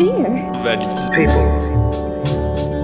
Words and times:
Dear. 0.00 0.50
Valide. 0.64 0.96
People. 1.12 2.79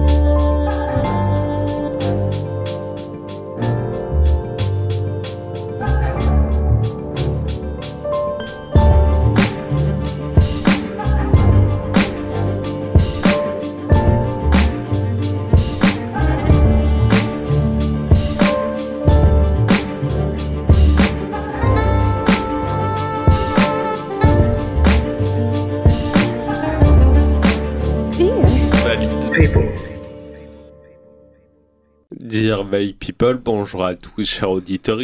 Dear 32.57 32.65
Valley 32.65 32.93
People, 32.93 33.35
bonjour 33.37 33.85
à 33.85 33.93
tous 33.93 34.25
chers 34.25 34.49
auditeurs. 34.49 34.97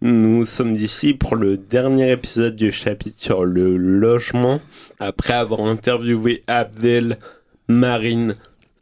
Nous 0.00 0.46
sommes 0.46 0.74
ici 0.74 1.12
pour 1.12 1.34
le 1.34 1.56
dernier 1.56 2.12
épisode 2.12 2.54
du 2.54 2.70
chapitre 2.70 3.18
sur 3.18 3.44
le 3.44 3.76
logement. 3.76 4.60
Après 5.00 5.34
avoir 5.34 5.62
interviewé 5.62 6.44
Abdel, 6.46 7.18
Marine, 7.66 8.36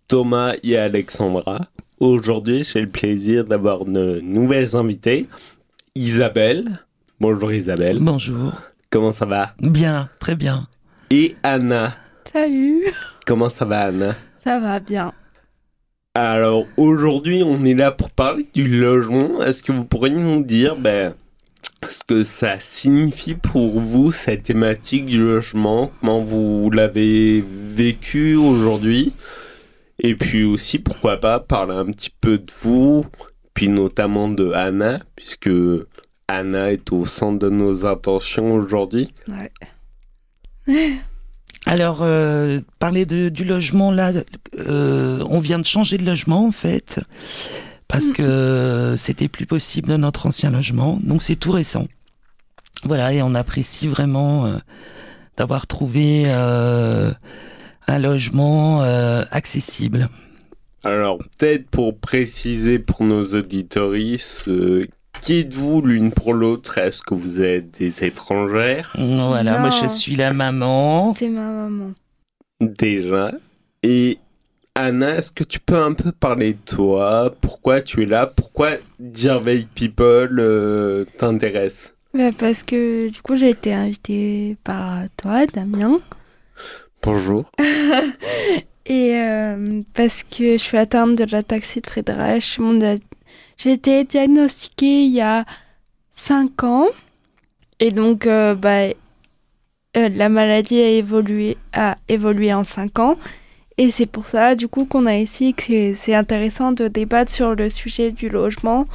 Thomas 0.09 0.57
et 0.63 0.77
Alexandra, 0.77 1.69
aujourd'hui 1.99 2.65
j'ai 2.71 2.83
le 2.83 2.91
plaisir 2.91 3.47
d'avoir 3.47 3.87
de 3.87 4.21
nouvelles 4.21 4.77
invités. 4.77 5.27
Isabelle, 5.95 6.81
bonjour 7.19 7.51
Isabelle, 7.51 7.97
Bonjour. 8.03 8.61
comment 8.91 9.13
ça 9.13 9.25
va? 9.25 9.55
Bien, 9.59 10.11
très 10.21 10.37
bien. 10.37 10.69
Et 11.09 11.35
Anna, 11.43 11.95
Salut, 12.31 12.93
comment 13.27 13.49
ça 13.49 13.65
va 13.65 13.87
Anna? 13.87 14.15
Ça 14.45 14.61
va 14.61 14.81
bien. 14.81 15.15
Alors 16.19 16.65
aujourd'hui, 16.79 17.43
on 17.45 17.63
est 17.67 17.75
là 17.75 17.93
pour 17.93 18.09
parler 18.09 18.47
du 18.55 18.67
logement. 18.67 19.43
Est-ce 19.43 19.63
que 19.63 19.71
vous 19.71 19.85
pourriez 19.85 20.15
nous 20.15 20.43
dire 20.43 20.75
ben, 20.75 21.15
ce 21.91 22.03
que 22.05 22.25
ça 22.25 22.59
signifie 22.59 23.35
pour 23.35 23.79
vous, 23.81 24.13
cette 24.13 24.45
thématique 24.45 25.05
du 25.05 25.23
logement? 25.23 25.91
Comment 26.01 26.21
vous 26.21 26.71
l'avez 26.71 27.45
vécu 27.47 28.35
aujourd'hui? 28.35 29.13
Et 29.99 30.15
puis 30.15 30.45
aussi, 30.45 30.79
pourquoi 30.79 31.19
pas, 31.19 31.39
parler 31.39 31.75
un 31.75 31.93
petit 31.93 32.15
peu 32.19 32.39
de 32.39 32.51
vous, 32.63 33.05
puis 33.53 33.69
notamment 33.69 34.31
de 34.31 34.53
Anna, 34.53 35.03
puisque 35.17 35.51
Anna 36.29 36.73
est 36.73 36.91
au 36.93 37.05
centre 37.05 37.41
de 37.41 37.51
nos 37.51 37.85
attentions 37.85 38.55
aujourd'hui. 38.55 39.09
Ouais. 39.29 40.97
Alors, 41.67 41.99
euh, 42.03 42.61
parler 42.79 43.07
de, 43.07 43.29
du 43.29 43.45
logement, 43.45 43.91
là, 43.91 44.13
euh, 44.57 45.25
on 45.29 45.41
vient 45.41 45.59
de 45.59 45.65
changer 45.65 45.99
de 45.99 46.07
logement, 46.07 46.47
en 46.47 46.53
fait, 46.53 47.01
parce 47.89 48.13
que 48.13 48.95
c'était 48.97 49.29
plus 49.29 49.47
possible 49.47 49.89
dans 49.89 49.99
notre 49.99 50.27
ancien 50.27 50.51
logement. 50.51 50.99
Donc, 51.03 51.23
c'est 51.23 51.37
tout 51.37 51.51
récent. 51.51 51.87
Voilà, 52.85 53.13
et 53.13 53.21
on 53.21 53.35
apprécie 53.35 53.89
vraiment 53.89 54.47
euh, 54.47 54.57
d'avoir 55.37 55.67
trouvé 55.67 56.25
euh, 56.27 57.11
un 57.89 57.99
logement 57.99 58.83
euh, 58.83 59.25
accessible. 59.33 60.09
Alors, 60.85 61.19
peut-être 61.19 61.69
pour 61.69 61.99
préciser 61.99 62.79
pour 62.79 63.03
nos 63.03 63.25
auditories, 63.35 64.23
euh, 64.47 64.87
qui 65.21 65.41
êtes-vous 65.41 65.83
l'une 65.83 66.13
pour 66.13 66.35
l'autre? 66.35 66.79
Est-ce 66.79 67.03
que 67.03 67.15
vous 67.15 67.41
êtes 67.41 67.71
des 67.79 68.05
étrangères? 68.05 68.93
Voilà, 68.97 69.59
moi, 69.59 69.71
je 69.71 69.83
Non. 69.83 69.89
suis 69.89 70.17
la 70.17 70.33
maman. 70.33 71.15
C'est 71.15 71.29
ma 71.29 71.51
maman. 71.51 71.93
déjà 72.61 73.33
Et 73.83 74.19
Anna, 74.75 75.17
est-ce 75.17 75.31
que 75.33 75.45
tu 75.45 75.59
peux 75.61 75.77
un 75.79 75.93
peu 75.95 76.13
parler 76.13 76.53
de 76.55 76.59
toi? 76.65 77.35
Pourquoi 77.41 77.81
tu 77.81 78.03
es 78.03 78.07
là? 78.07 78.27
Pourquoi 78.27 78.73
Dear 78.99 79.41
Veil 79.41 79.67
People 79.75 80.37
euh, 80.39 81.05
t'intéresse? 81.19 81.93
Bah, 82.15 82.31
parce 82.37 82.63
que 82.63 83.09
du 83.11 83.21
coup 83.23 83.37
j'ai 83.37 83.51
été 83.51 83.73
invitée 83.75 84.57
par 84.65 85.01
toi, 85.17 85.47
Damien. 85.47 85.97
Bonjour. 87.03 87.51
Et 88.87 89.17
euh, 89.17 89.83
parce 89.95 90.23
que 90.23 90.53
je 90.53 90.63
suis 90.63 90.79
atteinte 90.79 91.17
de 91.17 91.25
l'ataxie 91.31 91.81
de 91.81 91.87
Friedreich. 91.89 92.59
Mon 92.59 92.75
J'ai 93.57 93.73
été 93.73 94.05
diagnostiquée 94.05 95.05
il 95.05 95.13
y 95.13 95.21
a 95.21 95.45
5 96.13 96.65
ans. 96.65 96.87
Et 97.81 97.91
donc 97.91 98.27
euh, 98.27 98.55
bah, 98.55 98.89
euh, 99.97 100.09
la 100.09 100.29
maladie 100.29 100.81
a 100.81 100.89
évolué, 100.91 101.57
a 101.73 101.97
évolué 102.09 102.53
en 102.55 102.65
5 102.65 102.99
ans. 102.99 103.19
Et 103.79 103.91
c'est 103.91 104.07
pour 104.07 104.27
ça 104.27 104.55
du 104.55 104.69
coup 104.69 104.87
qu'on 104.87 105.07
a 105.07 105.17
ici 105.17 105.55
que 105.55 105.95
c'est- 105.95 106.15
intéressant 106.15 106.73
de 106.73 106.89
débattre 106.89 107.31
sur 107.33 107.55
le 107.55 107.69
sujet 107.71 108.13
du 108.13 108.29
logement. 108.29 108.87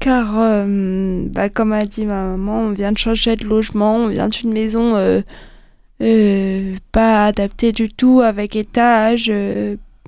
Car 0.00 0.38
euh, 0.38 1.24
bah, 1.34 1.48
comme 1.48 1.72
a 1.72 1.84
dit 1.86 2.06
ma 2.06 2.24
maman, 2.28 2.60
on 2.62 2.70
vient 2.72 2.92
de 2.92 2.98
changer 2.98 3.36
de 3.36 3.44
logement, 3.46 3.96
on 3.96 4.08
vient 4.08 4.28
d'une 4.28 4.52
maison... 4.52 4.96
pas 6.92 7.26
adapté 7.26 7.72
du 7.72 7.88
tout 7.88 8.20
avec 8.20 8.56
étage, 8.56 9.32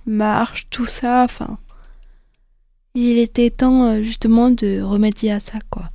marche, 0.07 0.67
tout 0.71 0.87
ça. 0.87 1.25
Enfin, 1.25 1.59
il 2.95 3.19
était 3.19 3.51
temps 3.51 3.87
euh, 3.87 4.03
justement 4.03 4.51
de 4.51 4.81
remédier 4.81 5.33
à 5.33 5.41
ça, 5.41 5.59
quoi. 5.71 5.91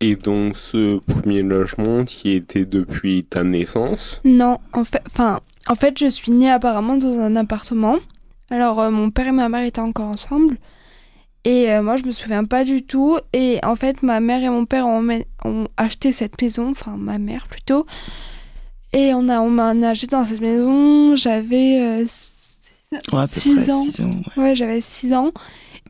Et 0.00 0.16
donc, 0.16 0.56
ce 0.56 0.98
premier 0.98 1.42
logement 1.42 2.04
qui 2.04 2.32
était 2.32 2.64
depuis 2.64 3.24
ta 3.24 3.44
naissance? 3.44 4.20
Non, 4.24 4.58
en 4.72 4.84
fait, 4.84 5.02
enfin, 5.06 5.40
en 5.68 5.74
fait, 5.74 5.98
je 5.98 6.06
suis 6.06 6.32
née 6.32 6.50
apparemment 6.50 6.96
dans 6.96 7.18
un 7.18 7.36
appartement. 7.36 7.98
Alors, 8.50 8.80
euh, 8.80 8.90
mon 8.90 9.10
père 9.10 9.28
et 9.28 9.32
ma 9.32 9.48
mère 9.48 9.64
étaient 9.64 9.80
encore 9.80 10.08
ensemble. 10.08 10.58
Et 11.44 11.70
euh, 11.70 11.82
moi, 11.82 11.96
je 11.98 12.04
me 12.04 12.12
souviens 12.12 12.44
pas 12.44 12.64
du 12.64 12.82
tout. 12.82 13.18
Et 13.32 13.60
en 13.62 13.76
fait, 13.76 14.02
ma 14.02 14.20
mère 14.20 14.42
et 14.42 14.48
mon 14.48 14.64
père 14.64 14.86
ont, 14.86 15.06
acheté 15.76 16.12
cette 16.12 16.40
maison, 16.40 16.70
enfin, 16.70 16.96
ma 16.98 17.18
mère 17.18 17.46
plutôt. 17.48 17.86
Et 18.92 19.12
on 19.14 19.28
a 19.28 19.38
emménagé 19.38 20.06
dans 20.06 20.24
cette 20.24 20.40
maison. 20.40 21.16
J'avais 21.16 21.80
euh, 21.80 22.06
Ouais, 23.12 23.20
à 23.22 23.26
peu 23.26 23.40
Six 23.40 23.54
près, 23.56 23.70
ans. 23.70 23.82
six 23.82 24.02
ans, 24.02 24.10
ouais. 24.36 24.42
Ouais, 24.42 24.54
j'avais 24.54 24.80
6 24.80 25.12
ans. 25.14 25.32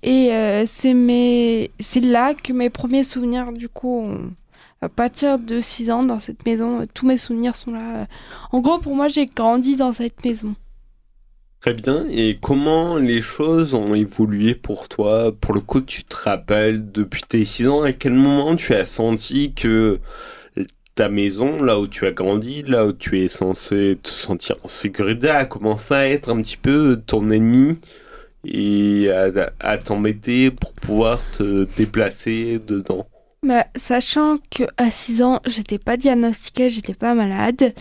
Et 0.05 0.35
euh, 0.35 0.65
c'est 0.67 2.01
là 2.01 2.35
que 2.35 2.53
mes 2.53 2.69
premiers 2.69 3.05
souvenirs, 3.05 3.53
du 3.53 3.71
coup, 3.71 4.07
à 4.83 4.91
partir 4.91 5.39
de 5.39 5.63
6 5.63 5.91
ans 5.91 6.03
dans 6.03 6.21
cette 6.21 6.45
maison, 6.45 6.83
euh, 6.83 6.85
tous 6.93 7.07
mes 7.07 7.17
souvenirs 7.17 7.57
sont 7.57 7.73
là. 7.73 8.07
En 8.53 8.61
gros, 8.61 8.79
pour 8.79 8.95
moi, 8.95 9.09
j'ai 9.09 9.25
grandi 9.25 9.77
dans 9.77 9.95
cette 9.95 10.23
maison. 10.23 10.55
Très 11.61 11.73
bien. 11.73 12.05
Et 12.11 12.37
comment 12.39 12.99
les 12.99 13.23
choses 13.23 13.73
ont 13.73 13.95
évolué 13.95 14.55
pour 14.55 14.89
toi? 14.89 15.33
Pour 15.33 15.55
le 15.55 15.61
coup, 15.61 15.81
tu 15.81 16.05
te 16.05 16.17
rappelles 16.17 16.93
depuis 16.93 17.23
tes 17.23 17.47
6 17.47 17.69
ans, 17.69 17.81
à 17.81 17.93
quel 17.93 18.13
moment 18.13 18.57
tu 18.57 18.75
as 18.75 18.85
senti 18.85 19.55
que 19.55 20.01
ta 20.95 21.09
maison, 21.09 21.63
là 21.63 21.81
où 21.81 21.89
tu 21.89 22.07
as 22.07 22.13
grandi, 22.13 22.63
là 22.63 22.85
où 22.85 22.93
tu 22.93 23.21
es 23.21 23.29
censé 23.29 23.99
te 24.03 24.11
sentir 24.11 24.57
en 24.63 24.69
sécurité, 24.69 25.31
a 25.31 25.47
commencé 25.47 25.95
à 25.95 26.07
être 26.07 26.29
un 26.29 26.43
petit 26.43 26.59
peu 26.59 27.01
ton 27.07 27.31
ennemi? 27.31 27.79
Et 28.45 29.11
à, 29.11 29.31
à 29.61 29.79
t'embêter 29.79 30.51
pour 30.51 30.73
pouvoir 30.73 31.21
te 31.33 31.67
déplacer 31.77 32.61
dedans 32.67 33.07
Bah, 33.43 33.67
sachant 33.77 34.39
que 34.51 34.65
à 34.77 34.91
6 34.91 35.23
ans, 35.23 35.41
j'étais 35.47 35.79
pas 35.79 35.97
diagnostiquée, 35.97 36.71
j'étais 36.71 36.95
pas 36.95 37.15
malade, 37.15 37.75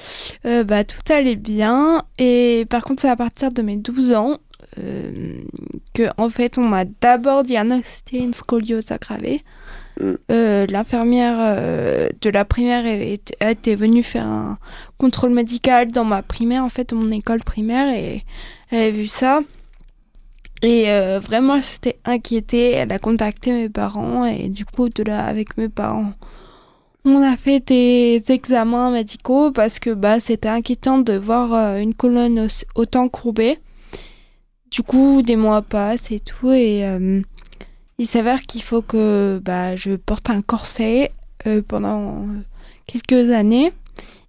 euh, 0.45 0.63
bah, 0.63 0.83
tout 0.83 1.01
allait 1.11 1.35
bien. 1.35 2.03
Et 2.17 2.65
par 2.69 2.83
contre, 2.83 3.01
c'est 3.01 3.09
à 3.09 3.15
partir 3.15 3.51
de 3.51 3.61
mes 3.61 3.77
12 3.77 4.13
ans 4.13 4.39
euh, 4.79 5.37
que, 5.93 6.09
en 6.17 6.29
fait, 6.29 6.57
on 6.57 6.63
m'a 6.63 6.85
d'abord 6.85 7.43
diagnostiqué 7.43 8.19
une 8.19 8.33
scoliose 8.33 8.91
aggravée. 8.91 9.43
Mm. 9.99 10.13
Euh, 10.31 10.65
L'infirmière 10.67 11.37
euh, 11.39 12.09
de 12.21 12.29
la 12.29 12.45
primaire 12.45 12.85
a 13.39 13.51
été 13.51 13.75
venue 13.75 14.03
faire 14.03 14.25
un 14.25 14.57
contrôle 14.97 15.31
médical 15.31 15.91
dans 15.91 16.05
ma 16.05 16.23
primaire, 16.23 16.63
en 16.63 16.69
fait, 16.69 16.93
mon 16.93 17.11
école 17.11 17.43
primaire, 17.43 17.93
et 17.93 18.23
elle 18.71 18.79
avait 18.79 18.91
vu 18.91 19.07
ça. 19.07 19.41
Et 20.63 20.89
euh, 20.89 21.19
vraiment, 21.19 21.55
elle 21.55 21.63
s'était 21.63 21.99
inquiétée. 22.05 22.71
Elle 22.71 22.91
a 22.93 22.99
contacté 22.99 23.51
mes 23.51 23.69
parents 23.69 24.25
et 24.25 24.47
du 24.47 24.65
coup, 24.65 24.87
de 24.87 25.03
là, 25.03 25.25
avec 25.25 25.57
mes 25.57 25.67
parents, 25.67 26.13
on 27.03 27.21
a 27.21 27.35
fait 27.35 27.59
des 27.59 28.23
examens 28.29 28.89
médicaux 28.89 29.51
parce 29.51 29.77
que 29.77 29.89
bah, 29.89 30.21
c'était 30.21 30.47
inquiétant 30.47 30.99
de 30.99 31.13
voir 31.17 31.53
euh, 31.53 31.77
une 31.79 31.93
colonne 31.93 32.47
autant 32.75 33.09
courbée. 33.09 33.59
Du 34.71 34.83
coup, 34.83 35.21
des 35.21 35.35
mois 35.35 35.61
passent 35.61 36.11
et 36.11 36.21
tout. 36.21 36.51
Et 36.51 36.87
euh, 36.87 37.21
il 37.97 38.07
s'avère 38.07 38.41
qu'il 38.43 38.63
faut 38.63 38.81
que 38.81 39.41
bah, 39.43 39.75
je 39.75 39.97
porte 39.97 40.29
un 40.29 40.41
corset 40.41 41.11
pendant 41.67 42.25
quelques 42.87 43.31
années. 43.31 43.73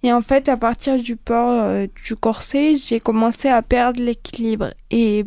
Et 0.03 0.13
en 0.13 0.21
fait, 0.21 0.49
à 0.49 0.57
partir 0.57 0.99
du 0.99 1.15
port 1.15 1.87
du 2.05 2.17
corset, 2.17 2.77
j'ai 2.77 2.99
commencé 2.99 3.49
à 3.49 3.63
perdre 3.63 4.03
l'équilibre. 4.03 4.71
Et 4.91 5.25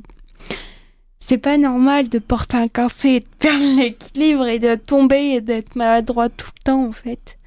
c'est 1.28 1.38
pas 1.38 1.58
normal 1.58 2.08
de 2.08 2.20
porter 2.20 2.56
un 2.56 2.70
corset 2.70 3.16
et 3.16 3.20
de 3.20 3.26
perdre 3.38 3.76
l'équilibre 3.78 4.48
et 4.48 4.60
de 4.60 4.76
tomber 4.76 5.34
et 5.34 5.42
d'être 5.42 5.76
maladroit 5.76 6.30
tout 6.30 6.48
le 6.56 6.64
temps, 6.64 6.86
en 6.86 6.94
fait. 6.94 7.38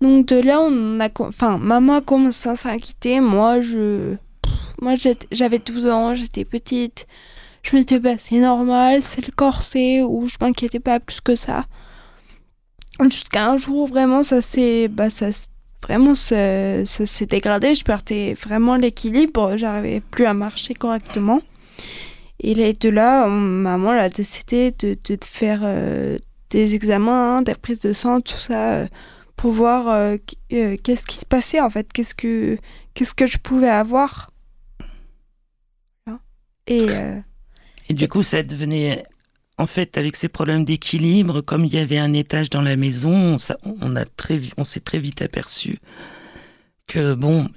Donc 0.00 0.24
de 0.26 0.40
là, 0.40 0.62
on 0.62 1.00
a, 1.00 1.10
enfin, 1.20 1.58
maman 1.58 1.96
a 1.96 2.00
commencé 2.00 2.48
à 2.48 2.56
s'inquiéter. 2.56 3.20
Moi, 3.20 3.60
je, 3.60 4.14
moi, 4.80 4.94
j'avais 5.30 5.58
12 5.58 5.86
ans, 5.86 6.14
j'étais 6.14 6.46
petite. 6.46 7.06
Je 7.62 7.76
me 7.76 7.82
disais, 7.82 8.00
bah, 8.00 8.14
c'est 8.18 8.38
normal, 8.38 9.02
c'est 9.02 9.26
le 9.26 9.32
corset, 9.32 10.02
ou 10.02 10.26
je 10.26 10.36
m'inquiétais 10.40 10.80
pas 10.80 10.98
plus 10.98 11.20
que 11.20 11.36
ça. 11.36 11.66
Jusqu'à 13.02 13.50
un 13.50 13.58
jour, 13.58 13.86
vraiment, 13.86 14.22
ça 14.22 14.40
s'est, 14.40 14.88
bah, 14.88 15.10
ça, 15.10 15.26
vraiment, 15.82 16.14
ça, 16.14 16.86
s'est 16.86 17.26
dégradé. 17.26 17.74
Je 17.74 17.84
perdais 17.84 18.32
vraiment 18.32 18.76
l'équilibre, 18.76 19.58
j'arrivais 19.58 20.00
plus 20.00 20.24
à 20.24 20.32
marcher 20.32 20.72
correctement. 20.72 21.42
Et 22.46 22.74
de 22.74 22.88
là, 22.90 23.26
maman 23.26 23.92
a 23.92 24.10
décidé 24.10 24.72
de, 24.78 24.98
de 25.02 25.18
faire 25.24 25.60
euh, 25.62 26.18
des 26.50 26.74
examens, 26.74 27.40
des 27.40 27.54
prises 27.54 27.80
de 27.80 27.94
sang, 27.94 28.20
tout 28.20 28.38
ça, 28.38 28.74
euh, 28.74 28.86
pour 29.34 29.52
voir 29.52 29.88
euh, 29.88 30.18
qu'est-ce 30.50 31.06
qui 31.06 31.16
se 31.16 31.24
passait 31.24 31.60
en 31.60 31.70
fait, 31.70 31.90
qu'est-ce 31.90 32.14
que, 32.14 32.58
qu'est-ce 32.92 33.14
que 33.14 33.26
je 33.26 33.38
pouvais 33.38 33.70
avoir. 33.70 34.30
Et, 36.66 36.86
et 37.88 37.94
du 37.94 38.08
coup, 38.08 38.22
ça 38.22 38.42
devenait 38.42 39.04
en 39.56 39.66
fait, 39.66 39.96
avec 39.96 40.16
ces 40.16 40.28
problèmes 40.28 40.64
d'équilibre, 40.64 41.40
comme 41.40 41.64
il 41.64 41.74
y 41.74 41.78
avait 41.78 41.98
un 41.98 42.12
étage 42.12 42.50
dans 42.50 42.62
la 42.62 42.76
maison, 42.76 43.36
on, 43.80 43.96
a 43.96 44.04
très, 44.04 44.40
on 44.56 44.64
s'est 44.64 44.80
très 44.80 44.98
vite 44.98 45.22
aperçu 45.22 45.78
que 46.86 47.14
bon, 47.14 47.48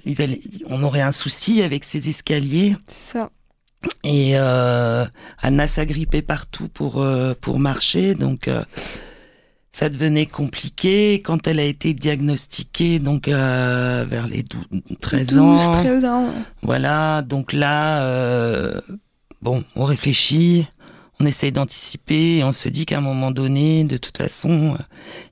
on 0.66 0.82
aurait 0.82 1.02
un 1.02 1.12
souci 1.12 1.62
avec 1.62 1.84
ces 1.84 2.08
escaliers. 2.08 2.76
Ça. 2.86 3.30
Et 4.04 4.32
euh, 4.34 5.04
Anna 5.40 5.66
s'agrippait 5.66 6.22
partout 6.22 6.68
pour 6.68 7.00
euh, 7.00 7.34
pour 7.40 7.58
marcher, 7.58 8.14
donc 8.14 8.48
euh, 8.48 8.64
ça 9.70 9.88
devenait 9.88 10.26
compliqué. 10.26 11.22
Quand 11.22 11.46
elle 11.46 11.60
a 11.60 11.64
été 11.64 11.94
diagnostiquée, 11.94 12.98
donc 12.98 13.28
vers 13.28 14.26
les 14.28 14.42
12, 14.42 14.82
13 15.00 15.38
ans, 15.38 15.72
13 15.82 16.04
ans. 16.04 16.28
Voilà, 16.62 17.22
donc 17.22 17.52
là, 17.52 18.72
bon, 19.42 19.62
on 19.76 19.84
réfléchit 19.84 20.68
on 21.20 21.26
essaye 21.26 21.50
d'anticiper 21.50 22.36
et 22.36 22.44
on 22.44 22.52
se 22.52 22.68
dit 22.68 22.86
qu'à 22.86 22.98
un 22.98 23.00
moment 23.00 23.32
donné, 23.32 23.82
de 23.82 23.96
toute 23.96 24.16
façon, 24.16 24.78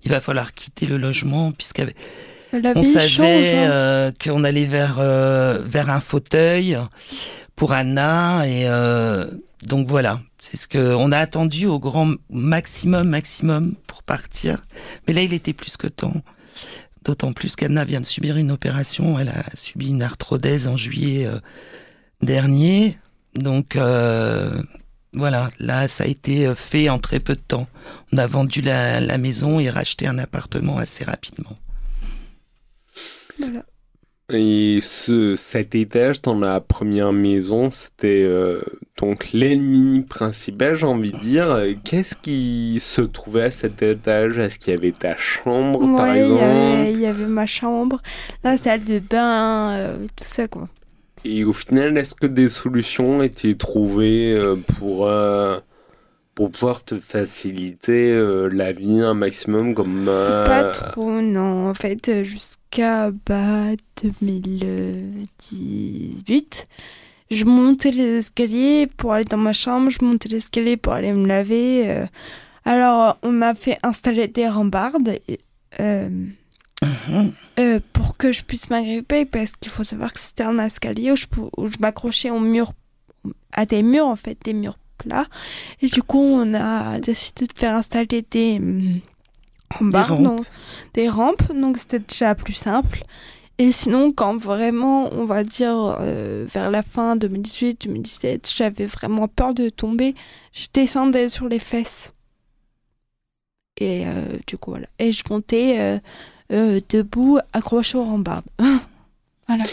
il 0.02 0.10
va 0.10 0.20
falloir 0.20 0.52
quitter 0.52 0.84
le 0.84 0.96
logement 0.96 1.52
puisqu'on 1.52 2.82
savait 2.82 3.54
hein. 3.54 4.10
qu'on 4.20 4.42
allait 4.42 4.64
vers 4.64 4.96
vers 4.96 5.88
un 5.88 6.00
fauteuil 6.00 6.76
pour 7.56 7.72
Anna 7.72 8.46
et 8.46 8.66
donc 9.62 9.88
voilà, 9.88 10.20
c'est 10.38 10.56
ce 10.56 10.68
que 10.68 10.94
on 10.94 11.10
a 11.10 11.18
attendu 11.18 11.66
au 11.66 11.78
grand 11.78 12.12
maximum 12.30 13.08
maximum 13.08 13.74
pour 13.86 14.02
partir. 14.02 14.62
Mais 15.06 15.14
là, 15.14 15.22
il 15.22 15.34
était 15.34 15.54
plus 15.54 15.76
que 15.76 15.88
temps. 15.88 16.14
D'autant 17.04 17.32
plus 17.32 17.56
qu'Anna 17.56 17.84
vient 17.84 18.00
de 18.00 18.06
subir 18.06 18.36
une 18.36 18.50
opération. 18.50 19.18
Elle 19.18 19.30
a 19.30 19.44
subi 19.54 19.88
une 19.88 20.02
arthrodèse 20.02 20.68
en 20.68 20.76
juillet 20.76 21.28
dernier. 22.20 22.98
Donc 23.34 23.76
voilà, 25.16 25.50
là, 25.58 25.88
ça 25.88 26.04
a 26.04 26.06
été 26.06 26.46
euh, 26.46 26.54
fait 26.54 26.90
en 26.90 26.98
très 26.98 27.20
peu 27.20 27.34
de 27.34 27.40
temps. 27.40 27.66
On 28.12 28.18
a 28.18 28.26
vendu 28.26 28.60
la, 28.60 29.18
maison 29.18 29.58
et 29.58 29.70
racheté 29.70 30.06
un 30.06 30.18
appartement 30.18 30.76
assez 30.76 31.04
rapidement. 31.04 31.56
Voilà. 33.38 33.64
Et 34.32 34.80
ce, 34.82 35.36
cet 35.36 35.76
étage 35.76 36.20
dans 36.20 36.36
la 36.36 36.60
première 36.60 37.12
maison, 37.12 37.70
c'était 37.70 38.24
euh, 38.24 38.60
donc 38.96 39.28
l'ennemi 39.32 40.00
principal, 40.00 40.74
j'ai 40.74 40.86
envie 40.86 41.12
de 41.12 41.18
dire. 41.18 41.62
Qu'est-ce 41.84 42.16
qui 42.16 42.78
se 42.80 43.02
trouvait 43.02 43.44
à 43.44 43.50
cet 43.52 43.82
étage? 43.82 44.36
Est-ce 44.38 44.58
qu'il 44.58 44.74
y 44.74 44.76
avait 44.76 44.90
ta 44.90 45.16
chambre, 45.16 45.78
par 45.96 46.12
exemple? 46.12 46.90
Il 46.90 47.00
y, 47.00 47.06
avait 47.06 47.26
ma 47.26 47.46
chambre, 47.46 48.02
la 48.42 48.58
salle 48.58 48.84
de 48.84 48.98
bain, 48.98 49.76
euh, 49.76 49.96
tout 50.16 50.24
ça, 50.24 50.48
quoi. 50.48 50.68
Et 51.24 51.44
au 51.44 51.52
final, 51.52 51.96
est-ce 51.96 52.16
que 52.16 52.26
des 52.26 52.48
solutions 52.48 53.22
étaient 53.22 53.54
trouvées 53.54 54.32
euh, 54.32 54.56
pour, 54.56 55.08
pour 56.36 56.52
pouvoir 56.52 56.84
te 56.84 57.00
faciliter 57.00 58.12
euh, 58.12 58.46
la 58.48 58.70
vie 58.70 59.00
un 59.00 59.14
maximum 59.14 59.74
comme... 59.74 60.04
Pas 60.04 60.70
trop, 60.70 61.22
non. 61.22 61.70
En 61.70 61.74
fait, 61.74 62.22
jusqu'à 62.24 63.10
bah, 63.10 63.68
2018, 64.02 66.68
je 67.30 67.44
montais 67.46 67.90
les 67.90 68.18
escaliers 68.18 68.86
pour 68.98 69.14
aller 69.14 69.24
dans 69.24 69.38
ma 69.38 69.54
chambre, 69.54 69.88
je 69.90 70.04
montais 70.04 70.28
les 70.28 70.36
escaliers 70.36 70.76
pour 70.76 70.92
aller 70.92 71.14
me 71.14 71.26
laver. 71.26 72.04
Alors, 72.66 73.16
on 73.22 73.32
m'a 73.32 73.54
fait 73.54 73.78
installer 73.82 74.28
des 74.28 74.46
rambardes. 74.46 75.18
Euh, 75.80 76.10
pour 77.94 78.18
que 78.18 78.32
je 78.32 78.42
puisse 78.42 78.68
m'agripper 78.68 79.24
parce 79.24 79.52
qu'il 79.52 79.72
faut 79.72 79.84
savoir 79.84 80.12
que 80.12 80.20
c'était 80.20 80.44
un 80.44 80.58
escalier 80.58 81.12
où 81.12 81.16
je, 81.16 81.24
je 81.24 81.78
m'accrochais 81.80 82.28
au 82.30 82.40
mur, 82.40 82.72
à 83.52 83.64
des 83.64 83.82
murs 83.82 84.06
en 84.06 84.16
fait, 84.16 84.36
des 84.44 84.52
murs 84.52 84.76
plats. 84.98 85.26
Et 85.82 85.86
du 85.86 86.02
coup, 86.02 86.18
on 86.18 86.54
a 86.54 86.98
décidé 87.00 87.46
de 87.46 87.52
faire 87.54 87.74
installer 87.74 88.24
des, 88.30 88.56
hum, 88.56 89.00
des 89.80 89.98
rampes. 89.98 90.46
des 90.94 91.08
rampes, 91.08 91.52
donc 91.52 91.78
c'était 91.78 92.00
déjà 92.00 92.34
plus 92.34 92.54
simple. 92.54 93.02
Et 93.58 93.72
sinon, 93.72 94.12
quand 94.12 94.36
vraiment, 94.36 95.08
on 95.12 95.24
va 95.24 95.42
dire, 95.42 95.96
euh, 96.00 96.46
vers 96.52 96.70
la 96.70 96.82
fin 96.82 97.16
2018-2017, 97.16 98.54
j'avais 98.54 98.84
vraiment 98.84 99.28
peur 99.28 99.54
de 99.54 99.70
tomber, 99.70 100.14
je 100.52 100.66
descendais 100.72 101.30
sur 101.30 101.48
les 101.48 101.58
fesses. 101.58 102.12
Et 103.78 104.06
euh, 104.06 104.38
du 104.46 104.58
coup, 104.58 104.72
voilà. 104.72 104.88
Et 104.98 105.12
je 105.12 105.22
montais 105.30 106.00
euh, 106.52 106.80
debout, 106.90 107.38
accroché 107.54 107.96
aux 107.96 108.04
rambardes. 108.04 108.46
voilà. 109.48 109.64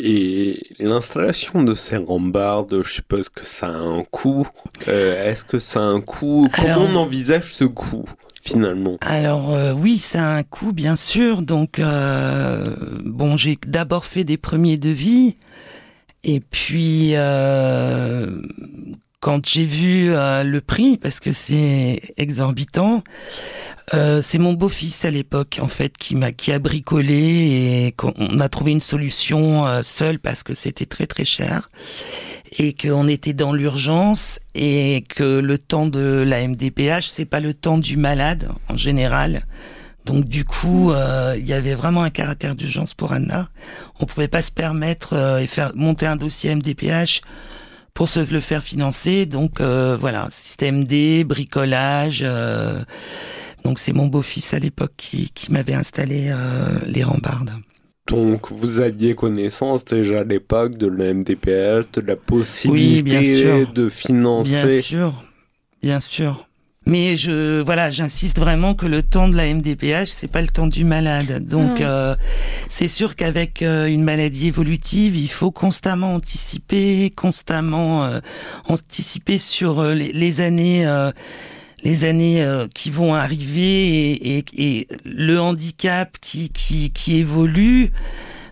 Et 0.00 0.60
l'installation 0.80 1.62
de 1.62 1.74
ces 1.74 1.96
rambardes, 1.96 2.82
je 2.82 2.90
suppose 2.90 3.28
que 3.28 3.46
ça 3.46 3.68
a 3.68 3.78
un 3.78 4.02
coût. 4.02 4.48
Euh, 4.88 5.30
est-ce 5.30 5.44
que 5.44 5.60
ça 5.60 5.80
a 5.80 5.84
un 5.84 6.00
coût? 6.00 6.48
Comment 6.54 6.86
on 6.90 6.96
envisage 6.96 7.54
ce 7.54 7.64
coût 7.64 8.04
finalement? 8.42 8.96
Alors 9.00 9.54
euh, 9.54 9.72
oui, 9.72 9.98
ça 9.98 10.32
a 10.32 10.36
un 10.38 10.42
coût 10.42 10.72
bien 10.72 10.96
sûr. 10.96 11.42
Donc 11.42 11.80
bon, 11.80 13.36
j'ai 13.36 13.56
d'abord 13.66 14.04
fait 14.04 14.24
des 14.24 14.36
premiers 14.36 14.78
devis 14.78 15.36
et 16.24 16.40
puis 16.40 17.14
quand 19.24 19.48
j'ai 19.48 19.64
vu 19.64 20.10
le 20.10 20.58
prix, 20.60 20.98
parce 20.98 21.18
que 21.18 21.32
c'est 21.32 22.02
exorbitant, 22.18 23.02
euh, 23.92 24.22
c'est 24.22 24.38
mon 24.38 24.54
beau-fils 24.54 25.04
à 25.04 25.10
l'époque 25.10 25.58
en 25.60 25.68
fait 25.68 25.98
qui 25.98 26.16
m'a 26.16 26.32
qui 26.32 26.52
a 26.52 26.58
bricolé 26.58 27.14
et 27.86 27.92
qu'on 27.92 28.40
a 28.40 28.48
trouvé 28.48 28.72
une 28.72 28.80
solution 28.80 29.66
euh, 29.66 29.82
seul 29.82 30.18
parce 30.18 30.42
que 30.42 30.54
c'était 30.54 30.86
très 30.86 31.06
très 31.06 31.26
cher 31.26 31.70
et 32.58 32.72
qu'on 32.72 33.08
était 33.08 33.34
dans 33.34 33.52
l'urgence 33.52 34.40
et 34.54 35.04
que 35.08 35.38
le 35.38 35.58
temps 35.58 35.86
de 35.86 36.24
la 36.26 36.46
MDPH 36.48 37.08
c'est 37.08 37.26
pas 37.26 37.40
le 37.40 37.52
temps 37.52 37.76
du 37.76 37.98
malade 37.98 38.50
en 38.68 38.76
général. 38.76 39.44
Donc 40.06 40.26
du 40.26 40.44
coup, 40.44 40.92
euh, 40.92 41.34
il 41.38 41.46
y 41.46 41.54
avait 41.54 41.74
vraiment 41.74 42.02
un 42.02 42.10
caractère 42.10 42.54
d'urgence 42.54 42.92
pour 42.92 43.12
Anna. 43.12 43.48
On 44.00 44.06
pouvait 44.06 44.28
pas 44.28 44.42
se 44.42 44.50
permettre 44.50 45.38
et 45.40 45.46
faire 45.46 45.72
monter 45.74 46.06
un 46.06 46.16
dossier 46.16 46.54
MDPH 46.54 47.22
pour 47.94 48.08
se 48.08 48.20
le 48.20 48.40
faire 48.40 48.62
financer. 48.62 49.26
Donc 49.26 49.60
voilà, 49.60 50.28
système 50.30 50.84
D, 50.84 51.24
bricolage. 51.24 52.24
Donc 53.64 53.78
c'est 53.78 53.94
mon 53.94 54.06
beau-fils 54.06 54.52
à 54.52 54.58
l'époque 54.58 54.92
qui, 54.96 55.30
qui 55.30 55.50
m'avait 55.50 55.74
installé 55.74 56.28
euh, 56.28 56.78
les 56.86 57.02
rambardes. 57.02 57.50
Donc 58.06 58.52
vous 58.52 58.80
aviez 58.80 59.14
connaissance 59.14 59.86
déjà 59.86 60.20
à 60.20 60.24
l'époque 60.24 60.76
de 60.76 60.86
la 60.86 61.14
MDPH, 61.14 61.92
de 61.94 62.00
la 62.02 62.16
possibilité 62.16 63.64
de 63.64 63.88
financer. 63.88 64.50
Bien 64.50 64.82
sûr, 64.82 65.24
bien 65.82 66.00
sûr. 66.00 66.46
Mais 66.86 67.16
je 67.16 67.60
voilà, 67.60 67.90
j'insiste 67.90 68.38
vraiment 68.38 68.74
que 68.74 68.86
le 68.86 69.02
temps 69.02 69.28
de 69.28 69.36
la 69.36 69.52
MDPH, 69.52 70.08
c'est 70.08 70.30
pas 70.30 70.42
le 70.42 70.48
temps 70.48 70.66
du 70.66 70.84
malade. 70.84 71.46
Donc 71.46 71.80
euh, 71.80 72.14
c'est 72.68 72.88
sûr 72.88 73.16
qu'avec 73.16 73.62
euh, 73.62 73.86
une 73.86 74.04
maladie 74.04 74.48
évolutive, 74.48 75.16
il 75.16 75.30
faut 75.30 75.50
constamment 75.50 76.14
anticiper, 76.14 77.10
constamment 77.10 78.10
anticiper 78.68 79.38
sur 79.38 79.82
les, 79.82 80.12
les 80.12 80.40
années 80.40 80.84
les 81.84 82.04
années 82.04 82.42
euh, 82.42 82.66
qui 82.74 82.90
vont 82.90 83.14
arriver 83.14 84.38
et, 84.38 84.44
et, 84.56 84.88
le 85.04 85.38
handicap 85.38 86.16
qui, 86.20 86.48
qui, 86.48 86.90
qui 86.90 87.18
évolue. 87.18 87.92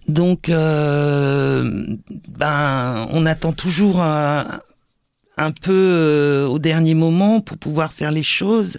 Donc, 0.07 0.49
euh, 0.49 1.97
ben, 2.29 3.09
on 3.11 3.25
attend 3.25 3.53
toujours 3.53 4.03
un, 4.03 4.61
un 5.43 5.53
peu 5.53 5.73
euh, 5.73 6.47
au 6.47 6.59
dernier 6.59 6.95
moment 6.95 7.41
pour 7.41 7.59
pouvoir 7.59 7.93
faire 7.93 8.11
les 8.11 8.23
choses. 8.23 8.79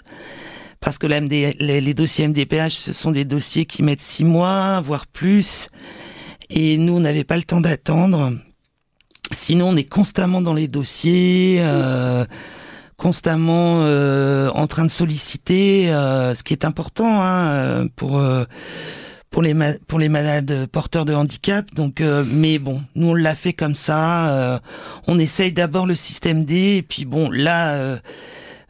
Parce 0.79 0.98
que 0.98 1.08
les, 1.08 1.93
dossiers 1.93 2.27
MDPH, 2.27 2.72
ce 2.72 2.93
sont 2.93 3.12
des 3.12 3.24
dossiers 3.24 3.65
qui 3.65 3.84
mettent 3.84 4.01
six 4.01 4.25
mois, 4.25 4.82
voire 4.82 5.08
plus. 5.08 5.70
Et 6.50 6.77
nous, 6.77 6.98
on 6.98 7.00
n'avait 7.00 7.24
pas 7.24 7.38
le 7.38 7.43
temps 7.43 7.62
d'attendre. 7.62 8.34
Sinon, 9.32 9.70
on 9.70 9.75
est 9.77 9.86
constamment 9.86 10.41
dans 10.41 10.53
les 10.53 10.67
dossiers. 10.67 11.60
Euh, 11.62 12.25
constamment 12.98 13.82
euh, 13.84 14.50
en 14.50 14.67
train 14.67 14.86
de 14.86 14.91
solliciter, 14.91 15.88
ce 15.88 16.43
qui 16.43 16.53
est 16.53 16.63
important 16.63 17.22
hein, 17.22 17.88
pour 17.96 18.22
pour 19.34 19.42
les 19.42 19.56
pour 19.88 19.98
les 19.98 20.10
malades 20.10 20.68
porteurs 20.68 21.06
de 21.06 21.13
handicap. 21.13 21.66
Donc, 21.74 22.00
euh, 22.00 22.24
mais 22.25 22.60
bon, 22.60 22.82
nous 22.96 23.10
on 23.10 23.13
l'a 23.16 23.36
fait 23.36 23.52
comme 23.52 23.75
ça. 23.75 24.30
euh, 24.30 24.60
on 25.08 25.18
essaye 25.18 25.52
d'abord 25.52 25.88
le 25.88 25.96
système 25.96 26.46
D, 26.46 26.78
et 26.78 26.82
puis 26.84 27.04
bon, 27.04 27.32
là, 27.32 27.74
euh, 27.74 27.98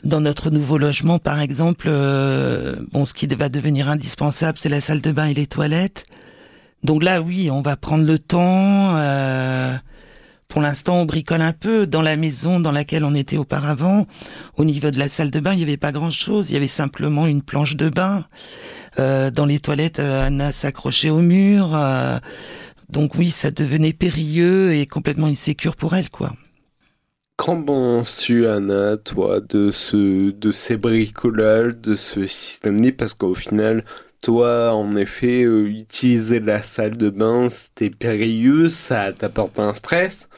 dans 0.05 0.21
notre 0.21 0.49
nouveau 0.49 0.77
logement, 0.77 1.19
par 1.19 1.41
exemple, 1.41 1.87
euh, 1.89 2.77
bon, 2.93 3.05
ce 3.05 3.13
qui 3.13 3.27
va 3.27 3.49
devenir 3.49 3.89
indispensable, 3.89 4.57
c'est 4.57 4.69
la 4.69 4.79
salle 4.79 5.01
de 5.01 5.11
bain 5.11 5.25
et 5.25 5.33
les 5.33 5.47
toilettes. 5.47 6.05
Donc 6.83 7.03
là, 7.03 7.21
oui, 7.21 7.51
on 7.51 7.61
va 7.61 7.75
prendre 7.75 8.05
le 8.05 8.17
temps. 8.17 8.95
Pour 10.53 10.61
l'instant, 10.61 10.97
on 11.01 11.05
bricole 11.05 11.41
un 11.41 11.51
peu 11.51 11.87
dans 11.87 12.03
la 12.03 12.15
maison 12.15 12.59
dans 12.59 12.71
laquelle 12.71 13.05
on 13.05 13.15
était 13.15 13.37
auparavant. 13.37 14.05
Au 14.55 14.65
niveau 14.65 14.91
de 14.91 14.99
la 14.99 15.09
salle 15.09 15.31
de 15.31 15.39
bain, 15.39 15.53
il 15.53 15.57
n'y 15.57 15.63
avait 15.63 15.77
pas 15.77 15.91
grand-chose. 15.91 16.51
Il 16.51 16.53
y 16.53 16.57
avait 16.57 16.67
simplement 16.67 17.25
une 17.25 17.41
planche 17.41 17.75
de 17.75 17.89
bain. 17.89 18.25
Euh, 18.99 19.31
dans 19.31 19.47
les 19.47 19.57
toilettes, 19.57 19.97
euh, 19.97 20.27
Anna 20.27 20.51
s'accrochait 20.51 21.09
au 21.09 21.21
mur. 21.21 21.71
euh, 21.73 22.19
donc 22.87 23.15
oui, 23.15 23.31
ça 23.31 23.49
devenait 23.49 23.93
périlleux 23.93 24.75
et 24.75 24.85
complètement 24.85 25.25
insécure 25.25 25.75
pour 25.75 25.95
elle, 25.95 26.11
quoi. 26.11 26.33
Qu'en 27.35 27.63
penses-tu, 27.63 28.45
Anna, 28.45 28.97
toi, 28.97 29.39
de 29.39 29.71
ce, 29.71 30.29
de 30.29 30.51
ces 30.51 30.77
bricolages, 30.77 31.77
de 31.77 31.95
ce 31.95 32.27
système 32.27 32.79
D 32.79 32.91
Parce 32.91 33.15
qu'au 33.15 33.33
final, 33.33 33.83
toi, 34.23 34.73
en 34.73 34.95
effet, 34.95 35.43
euh, 35.43 35.67
utiliser 35.67 36.39
la 36.39 36.63
salle 36.63 36.97
de 36.97 37.09
bain, 37.09 37.49
c'était 37.49 37.89
périlleux, 37.89 38.69
ça 38.69 39.11
t'apporte 39.13 39.59
un 39.59 39.73
stress. 39.73 40.29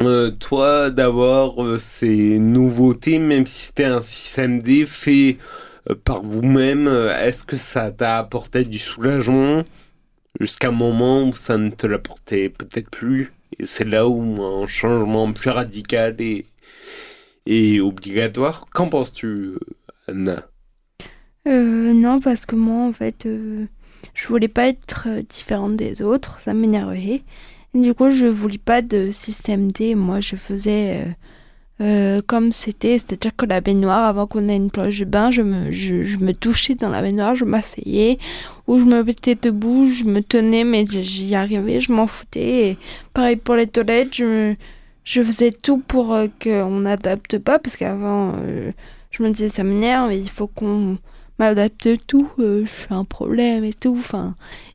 Euh, 0.00 0.30
toi, 0.30 0.90
d'avoir 0.90 1.62
euh, 1.64 1.78
ces 1.78 2.38
nouveautés, 2.38 3.18
même 3.18 3.44
si 3.46 3.66
c'était 3.66 3.84
un 3.84 4.00
système 4.00 4.62
D 4.62 4.86
fait 4.86 5.38
euh, 5.90 5.96
par 5.96 6.22
vous-même, 6.22 6.86
euh, 6.88 7.14
est-ce 7.18 7.44
que 7.44 7.56
ça 7.56 7.90
t'a 7.90 8.18
apporté 8.18 8.64
du 8.64 8.78
soulagement 8.78 9.64
jusqu'à 10.40 10.68
un 10.68 10.72
moment 10.72 11.24
où 11.24 11.34
ça 11.34 11.58
ne 11.58 11.70
te 11.70 11.86
l'apportait 11.88 12.50
peut-être 12.50 12.90
plus? 12.90 13.32
Et 13.58 13.66
c'est 13.66 13.84
là 13.84 14.08
où 14.08 14.42
un 14.44 14.66
changement 14.68 15.32
plus 15.32 15.50
radical 15.50 16.16
est, 16.20 16.46
est 17.46 17.80
obligatoire. 17.80 18.66
Qu'en 18.72 18.88
penses-tu, 18.88 19.56
Anna? 20.08 20.51
Euh, 21.48 21.92
non, 21.92 22.20
parce 22.20 22.46
que 22.46 22.54
moi, 22.54 22.86
en 22.86 22.92
fait, 22.92 23.26
euh, 23.26 23.66
je 24.14 24.28
voulais 24.28 24.48
pas 24.48 24.68
être 24.68 25.06
euh, 25.08 25.22
différente 25.22 25.76
des 25.76 26.02
autres, 26.02 26.40
ça 26.40 26.54
m'énervait. 26.54 27.22
Du 27.74 27.94
coup, 27.94 28.10
je 28.10 28.26
voulais 28.26 28.58
pas 28.58 28.82
de 28.82 29.10
système 29.10 29.72
D. 29.72 29.94
Moi, 29.96 30.20
je 30.20 30.36
faisais 30.36 31.04
euh, 31.80 31.84
euh, 31.84 32.20
comme 32.26 32.52
c'était, 32.52 32.98
c'est-à-dire 32.98 33.34
que 33.36 33.46
la 33.46 33.60
baignoire, 33.60 34.04
avant 34.06 34.26
qu'on 34.28 34.48
ait 34.48 34.56
une 34.56 34.70
plage 34.70 35.00
de 35.00 35.04
bain, 35.04 35.30
je 35.32 35.42
me, 35.42 35.72
je, 35.72 36.02
je 36.02 36.18
me 36.18 36.32
touchais 36.32 36.76
dans 36.76 36.90
la 36.90 37.02
baignoire, 37.02 37.34
je 37.34 37.44
m'asseyais, 37.44 38.18
ou 38.68 38.78
je 38.78 38.84
me 38.84 39.02
mettais 39.02 39.34
debout, 39.34 39.88
je 39.88 40.04
me 40.04 40.22
tenais, 40.22 40.64
mais 40.64 40.86
j'y 40.86 41.34
arrivais, 41.34 41.80
je 41.80 41.92
m'en 41.92 42.06
foutais. 42.06 42.76
Pareil 43.14 43.36
pour 43.36 43.56
les 43.56 43.66
toilettes, 43.66 44.14
je, 44.14 44.54
je 45.04 45.22
faisais 45.24 45.50
tout 45.50 45.78
pour 45.78 46.14
euh, 46.14 46.28
qu'on 46.42 46.80
n'adapte 46.80 47.38
pas, 47.38 47.58
parce 47.58 47.76
qu'avant, 47.76 48.34
je 49.10 49.22
me 49.22 49.30
disais, 49.30 49.48
ça 49.48 49.64
m'énerve, 49.64 50.12
il 50.12 50.28
faut 50.30 50.46
qu'on 50.46 50.98
m'adapte 51.42 52.06
tout, 52.06 52.30
euh, 52.38 52.64
je 52.64 52.70
suis 52.70 52.94
un 52.94 53.04
problème 53.04 53.64
et 53.64 53.72
tout. 53.72 54.00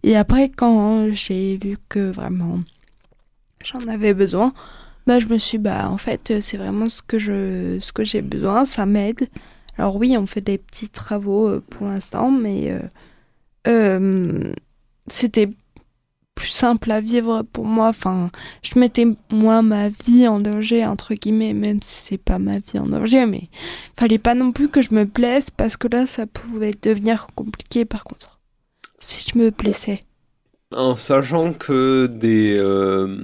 Et 0.04 0.18
après, 0.18 0.50
quand 0.50 1.10
j'ai 1.12 1.58
vu 1.58 1.78
que 1.88 2.12
vraiment 2.12 2.60
j'en 3.64 3.88
avais 3.88 4.14
besoin, 4.14 4.54
bah, 5.06 5.20
je 5.20 5.28
me 5.28 5.38
suis 5.38 5.58
bah, 5.58 5.90
en 5.90 5.98
fait, 5.98 6.42
c'est 6.42 6.58
vraiment 6.58 6.90
ce 6.90 7.02
que 7.02 7.20
je, 7.20 7.78
ce 7.80 7.94
que 7.94 8.04
j'ai 8.04 8.22
besoin, 8.22 8.66
ça 8.66 8.86
m'aide. 8.86 9.30
Alors 9.78 9.96
oui, 9.96 10.18
on 10.18 10.26
fait 10.26 10.42
des 10.42 10.58
petits 10.58 10.90
travaux 10.90 11.48
euh, 11.48 11.64
pour 11.70 11.88
l'instant, 11.88 12.32
mais 12.32 12.78
euh, 13.68 14.54
c'était 15.08 15.50
plus 16.38 16.50
simple 16.50 16.92
à 16.92 17.02
vivre 17.02 17.42
pour 17.52 17.66
moi. 17.66 17.88
Enfin, 17.90 18.30
je 18.62 18.78
mettais 18.80 19.08
moins 19.32 19.64
ma 19.64 19.90
vie 19.90 20.28
en 20.28 20.40
danger, 20.40 20.86
entre 20.86 21.16
guillemets, 21.16 21.54
même 21.54 21.82
si 21.82 21.96
c'est 21.96 22.18
pas 22.30 22.38
ma 22.40 22.60
vie 22.60 22.80
en 22.80 22.88
danger, 22.88 23.26
mais 23.26 23.50
fallait 24.00 24.20
pas 24.20 24.36
non 24.36 24.52
plus 24.52 24.70
que 24.70 24.84
je 24.84 24.94
me 24.94 25.04
blesse 25.06 25.50
parce 25.50 25.76
que 25.78 25.88
là, 25.88 26.06
ça 26.06 26.28
pouvait 26.28 26.76
devenir 26.82 27.28
compliqué 27.36 27.86
par 27.86 28.04
contre. 28.04 28.40
Si 29.00 29.26
je 29.30 29.38
me 29.38 29.50
blessais. 29.50 30.04
En 30.76 30.96
sachant 30.96 31.54
que 31.54 32.08
des, 32.08 32.58
euh, 32.60 33.18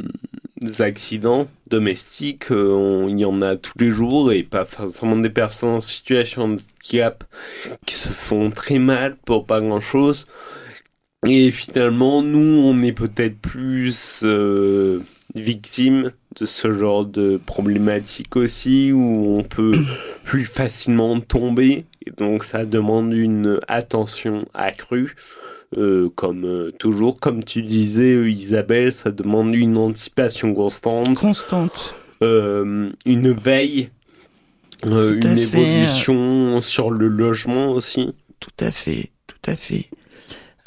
accidents 0.80 1.48
domestiques, 1.68 2.52
euh, 2.52 2.72
on- 2.74 3.08
il 3.10 3.20
y 3.20 3.26
en 3.26 3.42
a 3.42 3.58
tous 3.58 3.78
les 3.80 3.90
jours 3.90 4.32
et 4.32 4.44
pas 4.44 4.66
forcément 4.66 5.18
des 5.18 5.30
personnes 5.30 5.76
en 5.76 5.80
situation 5.82 6.48
de 6.48 6.54
handicap 6.54 7.24
qui 7.86 7.96
se 7.96 8.10
font 8.10 8.50
très 8.50 8.80
mal 8.80 9.18
pour 9.26 9.46
pas 9.46 9.60
grand-chose. 9.62 10.26
Et 11.26 11.52
finalement, 11.52 12.22
nous, 12.22 12.62
on 12.62 12.82
est 12.84 12.92
peut-être 12.92 13.38
plus 13.40 14.24
euh, 14.26 15.00
victimes 15.36 16.12
de 16.40 16.46
ce 16.46 16.74
genre 16.74 17.06
de 17.06 17.40
problématique 17.46 18.36
aussi, 18.36 18.92
où 18.92 19.38
on 19.38 19.44
peut 19.44 19.74
plus 20.26 20.46
facilement 20.46 21.20
tomber. 21.20 21.86
Et 22.06 22.12
donc, 22.12 22.44
ça 22.44 22.66
demande 22.66 23.14
une 23.14 23.60
attention 23.68 24.46
accrue. 24.54 25.16
Euh, 25.78 26.10
comme 26.16 26.46
euh, 26.46 26.72
toujours, 26.78 27.20
comme 27.20 27.44
tu 27.44 27.64
disais, 27.64 28.30
Isabelle, 28.32 28.92
ça 28.92 29.12
demande 29.12 29.56
une 29.56 29.78
anticipation 29.78 30.54
constante, 30.54 31.16
Constante. 31.16 31.96
euh, 32.22 32.92
une 33.08 33.32
veille, 33.34 33.90
une 34.86 35.22
fait. 35.24 35.42
évolution 35.42 36.62
sur 36.62 36.92
le 36.92 37.08
logement 37.08 37.72
aussi. 37.72 38.14
Tout 38.40 38.52
à 38.60 38.72
fait, 38.72 39.10
tout 39.26 39.50
à 39.50 39.56
fait. 39.56 39.90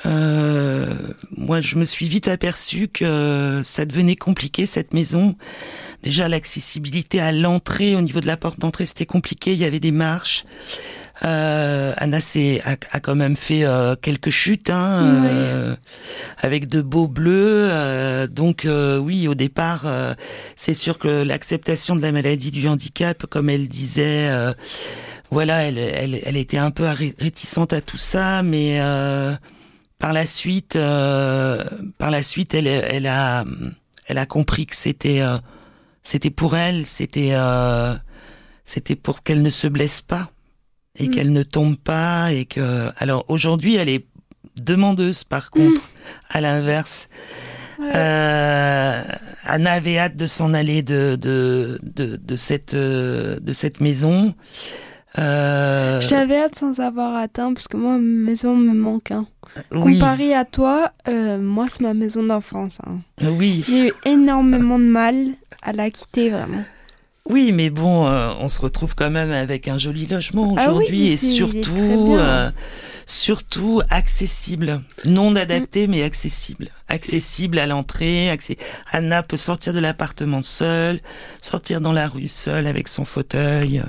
Euh, 0.04 0.94
moi, 1.36 1.60
je 1.62 1.76
me 1.76 1.84
suis 1.84 2.08
vite 2.08 2.28
aperçu 2.28 2.88
que 2.88 3.62
ça 3.64 3.86
devenait 3.86 4.16
compliqué 4.16 4.66
cette 4.66 4.92
maison. 4.92 5.34
Déjà, 6.02 6.28
l'accessibilité 6.28 7.20
à 7.20 7.32
l'entrée, 7.32 7.96
au 7.96 8.02
niveau 8.02 8.20
de 8.20 8.26
la 8.26 8.36
porte 8.36 8.60
d'entrée, 8.60 8.84
c'était 8.86 9.06
compliqué. 9.06 9.52
Il 9.54 9.58
y 9.58 9.64
avait 9.64 9.80
des 9.80 9.92
marches. 9.92 10.44
Euh, 11.24 11.94
Anna 11.96 12.18
a, 12.18 12.76
a 12.90 13.00
quand 13.00 13.14
même 13.14 13.36
fait 13.38 13.64
euh, 13.64 13.96
quelques 13.96 14.28
chutes, 14.28 14.68
hein, 14.68 15.24
euh, 15.24 15.76
avec 16.36 16.66
de 16.68 16.82
beaux 16.82 17.08
bleus. 17.08 17.70
euh, 17.70 18.26
donc 18.26 18.66
euh, 18.66 18.98
oui, 18.98 19.26
au 19.26 19.34
départ, 19.34 19.84
euh, 19.86 20.12
c'est 20.56 20.74
sûr 20.74 20.98
que 20.98 21.08
l'acceptation 21.22 21.96
de 21.96 22.02
la 22.02 22.12
maladie 22.12 22.50
du 22.50 22.68
handicap, 22.68 23.24
comme 23.26 23.48
elle 23.48 23.66
disait, 23.66 24.28
euh, 24.28 24.52
voilà, 25.30 25.62
elle, 25.62 25.78
elle, 25.78 26.20
elle 26.22 26.36
était 26.36 26.58
un 26.58 26.70
peu 26.70 26.84
ré- 26.84 27.14
réticente 27.18 27.72
à 27.72 27.80
tout 27.80 27.96
ça, 27.96 28.42
mais 28.42 28.76
euh, 28.80 29.32
par 29.98 30.12
la 30.12 30.26
suite, 30.26 30.76
euh, 30.76 31.64
par 31.98 32.10
la 32.10 32.22
suite, 32.22 32.54
elle, 32.54 32.66
elle 32.66 33.06
a, 33.06 33.44
elle 34.06 34.18
a 34.18 34.26
compris 34.26 34.66
que 34.66 34.76
c'était, 34.76 35.20
euh, 35.22 35.36
c'était 36.02 36.30
pour 36.30 36.56
elle, 36.56 36.86
c'était, 36.86 37.30
euh, 37.32 37.94
c'était 38.64 38.96
pour 38.96 39.22
qu'elle 39.22 39.42
ne 39.42 39.50
se 39.50 39.66
blesse 39.66 40.02
pas 40.02 40.30
et 40.98 41.08
Mm. 41.08 41.10
qu'elle 41.10 41.32
ne 41.32 41.42
tombe 41.42 41.76
pas 41.76 42.32
et 42.32 42.44
que, 42.44 42.90
alors 42.98 43.24
aujourd'hui, 43.28 43.76
elle 43.76 43.88
est 43.88 44.06
demandeuse 44.60 45.24
par 45.24 45.50
contre, 45.50 45.88
à 46.28 46.40
l'inverse. 46.40 47.08
Ouais. 47.78 47.90
Euh, 47.94 49.02
Anna 49.44 49.72
avait 49.72 49.98
hâte 49.98 50.16
de 50.16 50.26
s'en 50.26 50.54
aller 50.54 50.82
de 50.82 51.16
de 51.20 51.78
de, 51.82 52.16
de 52.16 52.36
cette 52.36 52.74
de 52.74 53.52
cette 53.52 53.80
maison. 53.80 54.34
Euh, 55.18 56.00
J'avais 56.00 56.37
hâte 56.38 56.56
sans 56.58 56.80
avoir 56.80 57.16
atteint 57.16 57.52
parce 57.54 57.68
que 57.68 57.76
moi, 57.76 57.92
ma 57.92 57.99
maison 57.99 58.54
me 58.56 58.73
manque. 58.75 59.11
hein. 59.11 59.26
oui, 59.73 59.99
Comparé 59.99 60.35
à 60.35 60.44
toi, 60.44 60.92
euh, 61.08 61.38
moi, 61.38 61.66
c'est 61.70 61.80
ma 61.80 61.94
maison 61.94 62.23
d'enfance. 62.23 62.78
hein. 62.87 62.99
oui, 63.23 63.64
J'ai 63.66 63.88
eu 63.88 63.92
énormément 64.04 64.78
de 64.78 64.85
mal 64.85 65.28
à 65.62 65.73
la 65.73 65.90
quitter, 65.90 66.30
vraiment. 66.30 66.64
oui, 67.30 67.52
mais 67.52 67.70
bon, 67.70 68.06
euh, 68.06 68.32
on 68.40 68.49
se 68.49 68.61
retrouve 68.61 68.94
quand 68.94 69.11
même 69.11 69.32
avec 69.32 69.68
un 69.68 69.78
joli 69.78 70.06
logement 70.06 70.54
Ah 70.56 70.66
oui, 70.68 70.75
aujourd'hui 70.75 71.08
et 71.12 71.16
surtout 71.16 72.16
euh, 72.18 72.50
surtout 73.06 73.80
accessible, 73.90 74.82
non 75.04 75.35
adapté 75.37 75.87
mais 75.87 76.02
accessible, 76.02 76.68
accessible 76.88 77.58
à 77.58 77.66
l'entrée. 77.66 78.30
Anna 78.92 79.23
peut 79.23 79.37
sortir 79.37 79.73
de 79.73 79.78
l'appartement 79.80 80.42
seule, 80.42 81.00
sortir 81.40 81.80
dans 81.80 81.92
la 81.92 82.06
rue 82.08 82.28
seule 82.28 82.66
avec 82.66 82.88
son 82.88 83.04
fauteuil. 83.04 83.78
euh. 83.80 83.82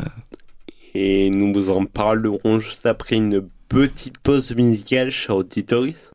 Et 1.00 1.30
nous 1.30 1.54
vous 1.54 1.70
en 1.70 1.86
parlerons 1.86 2.60
juste 2.60 2.88
après 2.88 3.18
une 3.18 3.48
petite 3.70 4.18
pause 4.18 4.56
musicale 4.56 5.12
chez 5.12 5.32
Auditoris. 5.32 6.10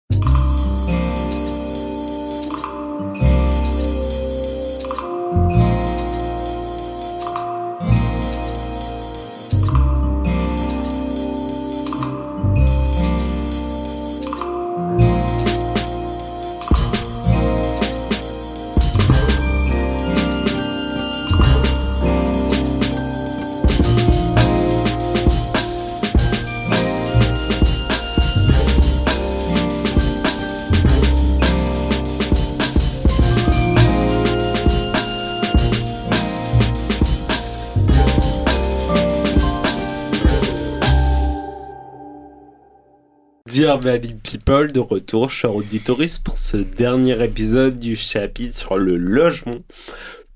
Dear 43.72 43.80
Valley 43.80 44.16
People, 44.22 44.70
de 44.70 44.80
retour, 44.80 45.30
cher 45.30 45.56
auditoriste, 45.56 46.22
pour 46.22 46.38
ce 46.38 46.58
dernier 46.58 47.24
épisode 47.24 47.78
du 47.78 47.96
chapitre 47.96 48.58
sur 48.58 48.76
le 48.76 48.98
logement. 48.98 49.60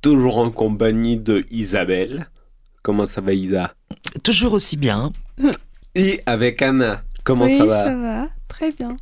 Toujours 0.00 0.38
en 0.38 0.50
compagnie 0.50 1.18
de 1.18 1.44
Isabelle. 1.50 2.30
Comment 2.80 3.04
ça 3.04 3.20
va, 3.20 3.34
Isa? 3.34 3.74
Toujours 4.22 4.54
aussi 4.54 4.78
bien. 4.78 5.12
Et 5.94 6.22
avec 6.24 6.62
Anna. 6.62 7.02
Comment 7.24 7.44
oui, 7.44 7.58
ça 7.58 7.66
va? 7.66 7.84
ça 7.84 7.94
va. 7.94 8.28
Très 8.48 8.72
bien. 8.72 8.96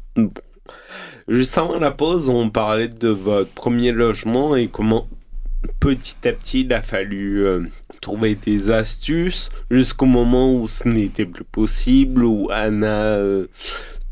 Juste 1.29 1.57
avant 1.57 1.79
la 1.79 1.93
pause, 1.93 2.29
on 2.29 2.50
parlait 2.50 2.88
de 2.88 3.11
votre 3.11 3.53
premier 3.53 3.93
logement 3.93 4.57
et 4.57 4.67
comment 4.67 5.07
petit 5.81 6.17
à 6.25 6.33
petit 6.33 6.62
il 6.62 6.73
a 6.73 6.83
fallu 6.83 7.47
euh, 7.47 7.62
trouver 8.00 8.35
des 8.35 8.71
astuces 8.71 9.50
jusqu'au 9.71 10.07
moment 10.07 10.55
où 10.55 10.69
ce 10.69 10.88
n'était 10.88 11.25
plus 11.25 11.45
possible, 11.45 12.25
où 12.25 12.49
Anna 12.50 13.17
euh, 13.17 13.47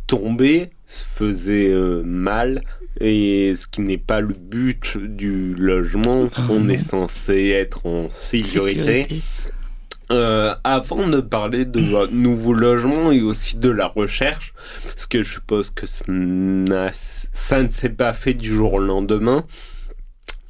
se 0.09 1.04
faisait 1.04 1.71
euh, 1.71 2.02
mal. 2.04 2.62
Et 3.00 3.54
ce 3.56 3.66
qui 3.66 3.80
n'est 3.80 3.99
pas 3.99 4.21
le 4.21 4.35
but 4.35 4.99
du 4.99 5.54
logement, 5.54 6.28
Ah 6.35 6.47
on 6.50 6.68
est 6.68 6.78
censé 6.78 7.49
être 7.49 7.87
en 7.87 8.09
sécurité. 8.11 9.04
Sécurité. 9.04 9.23
Euh, 10.11 10.54
avant 10.62 11.09
de 11.09 11.21
parler 11.21 11.64
de 11.64 11.80
votre 11.80 12.12
nouveau 12.12 12.52
logement 12.52 13.12
et 13.12 13.23
aussi 13.23 13.56
de 13.56 13.71
la 13.71 13.87
recherche, 13.87 14.52
parce 14.85 15.06
que 15.06 15.23
je 15.23 15.35
suppose 15.35 15.71
que 15.71 15.87
ça 15.87 16.04
ne 16.06 17.68
s'est 17.68 17.88
pas 17.88 18.12
fait 18.12 18.35
du 18.35 18.50
jour 18.50 18.75
au 18.75 18.78
lendemain, 18.78 19.47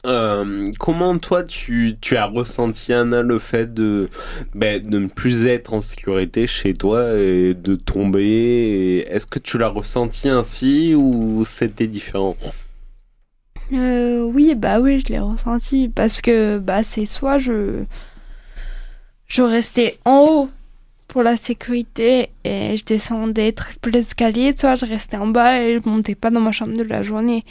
euh, 0.05 0.71
comment 0.81 1.17
toi 1.19 1.45
tu, 1.45 1.97
tu 2.01 2.17
as 2.17 2.27
ressenti 2.27 2.93
Anna 2.93 3.23
le 3.23 3.39
fait 3.39 3.73
de, 3.73 4.09
ben, 4.55 4.83
de 4.83 4.99
ne 4.99 5.07
plus 5.07 5.47
être 5.47 5.73
en 5.75 5.83
sécurité 5.83 6.47
chez 6.47 6.75
toi 6.75 7.15
et 7.19 7.55
de 7.55 7.77
tomber 7.77 9.05
Est-ce 9.09 9.27
que 9.27 9.39
tu 9.39 9.59
l'as 9.59 9.69
ressenti 9.69 10.29
ainsi 10.29 10.95
ou 10.97 11.45
c'était 11.45 11.87
différent? 11.87 12.37
Euh, 13.73 14.23
oui, 14.25 14.55
bah 14.55 14.81
oui, 14.81 15.01
je 15.01 15.13
l'ai 15.13 15.19
ressenti 15.21 15.89
parce 15.89 16.21
que 16.21 16.59
bah 16.59 16.83
c'est 16.83 17.07
soit 17.07 17.39
je 17.39 17.85
je 19.27 19.43
restais 19.43 19.99
en 20.05 20.27
haut 20.29 20.51
pour 21.09 21.23
la 21.23 21.37
sécurité 21.37 22.31
et 22.45 22.77
je 22.77 22.85
descendais 22.85 23.53
triple 23.53 23.97
escalier, 23.97 24.55
soit 24.59 24.75
je 24.75 24.85
restais 24.87 25.17
en 25.17 25.29
bas 25.29 25.61
et 25.63 25.81
je 25.81 25.89
montais 25.89 26.15
pas 26.15 26.31
dans 26.31 26.41
ma 26.41 26.53
chambre 26.53 26.77
de 26.77 26.83
la 26.83 27.03
journée. 27.03 27.45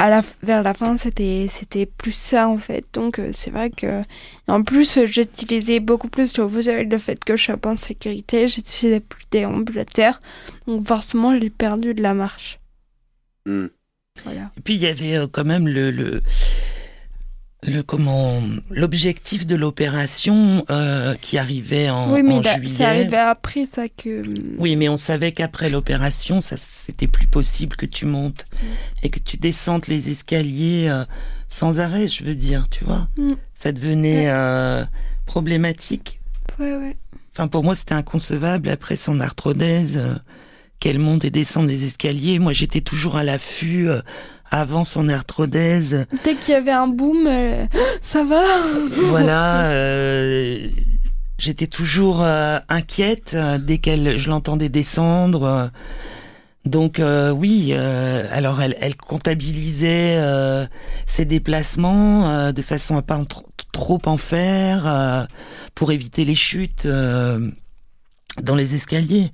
À 0.00 0.08
la 0.08 0.22
vers 0.44 0.62
la 0.62 0.74
fin, 0.74 0.96
c'était 0.96 1.48
c'était 1.50 1.84
plus 1.84 2.12
ça 2.12 2.48
en 2.48 2.58
fait. 2.58 2.84
Donc 2.92 3.18
euh, 3.18 3.30
c'est 3.32 3.50
vrai 3.50 3.70
que 3.70 4.02
en 4.46 4.62
plus 4.62 4.96
euh, 4.96 5.06
j'utilisais 5.06 5.80
beaucoup 5.80 6.08
plus 6.08 6.38
le 6.38 6.48
fauteuil, 6.48 6.86
le 6.86 6.98
fait 6.98 7.24
que 7.24 7.36
je 7.36 7.44
sois 7.44 7.56
pas 7.56 7.72
en 7.72 7.76
sécurité, 7.76 8.46
je 8.46 8.60
faisais 8.60 9.00
plus 9.00 9.24
déambulateur. 9.32 10.20
Donc 10.68 10.86
forcément, 10.86 11.36
j'ai 11.36 11.50
perdu 11.50 11.94
de 11.94 12.02
la 12.02 12.14
marche. 12.14 12.60
Hmm. 13.44 13.66
Voilà. 14.24 14.52
Et 14.56 14.60
puis 14.60 14.74
il 14.74 14.82
y 14.82 14.86
avait 14.86 15.16
euh, 15.16 15.26
quand 15.26 15.44
même 15.44 15.66
le, 15.66 15.90
le, 15.90 16.22
le 17.66 17.82
comment 17.82 18.40
l'objectif 18.70 19.46
de 19.46 19.56
l'opération 19.56 20.64
euh, 20.70 21.14
qui 21.20 21.38
arrivait 21.38 21.90
en, 21.90 22.12
oui, 22.12 22.22
mais 22.22 22.34
en 22.34 22.42
juillet. 22.42 22.68
c'est 22.68 22.84
arrivé 22.84 23.16
après 23.16 23.66
ça 23.66 23.88
que. 23.88 24.22
Oui, 24.58 24.76
mais 24.76 24.88
on 24.88 24.96
savait 24.96 25.32
qu'après 25.32 25.68
l'opération, 25.68 26.40
ça 26.40 26.56
c'était 26.86 27.08
plus 27.08 27.26
possible 27.26 27.76
que 27.76 27.86
tu 27.86 28.06
montes 28.06 28.46
et 29.02 29.10
que 29.10 29.18
tu 29.18 29.36
descendes 29.36 29.86
les 29.88 30.08
escaliers 30.08 30.88
euh, 30.88 31.04
sans 31.48 31.80
arrêt, 31.80 32.08
je 32.08 32.22
veux 32.24 32.34
dire, 32.36 32.68
tu 32.70 32.84
vois. 32.84 33.08
Mm. 33.16 33.32
Ça 33.56 33.72
devenait 33.72 34.26
Ouais. 34.26 34.30
euh, 34.30 34.84
problématique. 35.26 36.20
Ouais, 36.58 36.74
ouais. 36.76 36.96
Enfin, 37.34 37.48
pour 37.48 37.62
moi, 37.64 37.74
c'était 37.74 37.94
inconcevable 37.94 38.68
après 38.68 38.96
son 38.96 39.20
arthrodèse 39.20 40.00
qu'elle 40.80 40.98
monte 40.98 41.24
et 41.24 41.30
descende 41.30 41.66
des 41.66 41.84
escaliers. 41.84 42.38
Moi, 42.38 42.52
j'étais 42.52 42.80
toujours 42.80 43.16
à 43.16 43.24
l'affût 43.24 43.88
avant 44.50 44.84
son 44.84 45.08
arthrodèse. 45.08 46.06
Dès 46.24 46.34
qu'il 46.34 46.54
y 46.54 46.56
avait 46.56 46.72
un 46.72 46.88
boom, 46.88 47.26
euh, 47.26 47.66
ça 48.02 48.24
va 48.24 48.42
voilà, 49.08 49.70
euh, 49.70 50.68
j'étais 51.38 51.66
toujours 51.66 52.22
euh, 52.22 52.58
inquiète 52.68 53.36
dès 53.60 53.78
qu'elle, 53.78 54.18
je 54.18 54.28
l'entendais 54.28 54.68
descendre. 54.68 55.70
donc 56.64 57.00
oui, 57.36 57.72
alors 57.74 58.60
elle, 58.60 58.76
elle 58.80 58.96
comptabilisait 58.96 60.18
ses 61.06 61.24
déplacements 61.24 62.52
de 62.52 62.62
façon 62.62 62.96
à 62.96 63.02
pas 63.02 63.16
en 63.16 63.24
trop 63.72 64.00
en 64.06 64.18
faire 64.18 65.28
pour 65.74 65.92
éviter 65.92 66.24
les 66.24 66.34
chutes 66.34 66.86
dans 66.86 68.54
les 68.54 68.74
escaliers. 68.74 69.32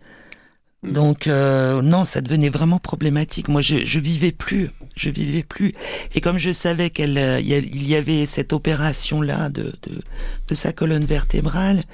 Donc 0.84 1.26
euh, 1.26 1.80
non, 1.82 2.04
ça 2.04 2.20
devenait 2.20 2.50
vraiment 2.50 2.78
problématique. 2.78 3.48
Moi, 3.48 3.62
je, 3.62 3.84
je 3.86 3.98
vivais 3.98 4.32
plus, 4.32 4.70
je 4.96 5.08
vivais 5.08 5.42
plus. 5.42 5.72
Et 6.14 6.20
comme 6.20 6.38
je 6.38 6.52
savais 6.52 6.90
qu'elle, 6.90 7.16
euh, 7.18 7.40
y 7.40 7.94
avait 7.94 8.26
cette 8.26 8.52
opération 8.52 9.22
là 9.22 9.48
de, 9.48 9.72
de 9.82 10.02
de 10.48 10.54
sa 10.54 10.72
colonne 10.72 11.04
vertébrale. 11.04 11.84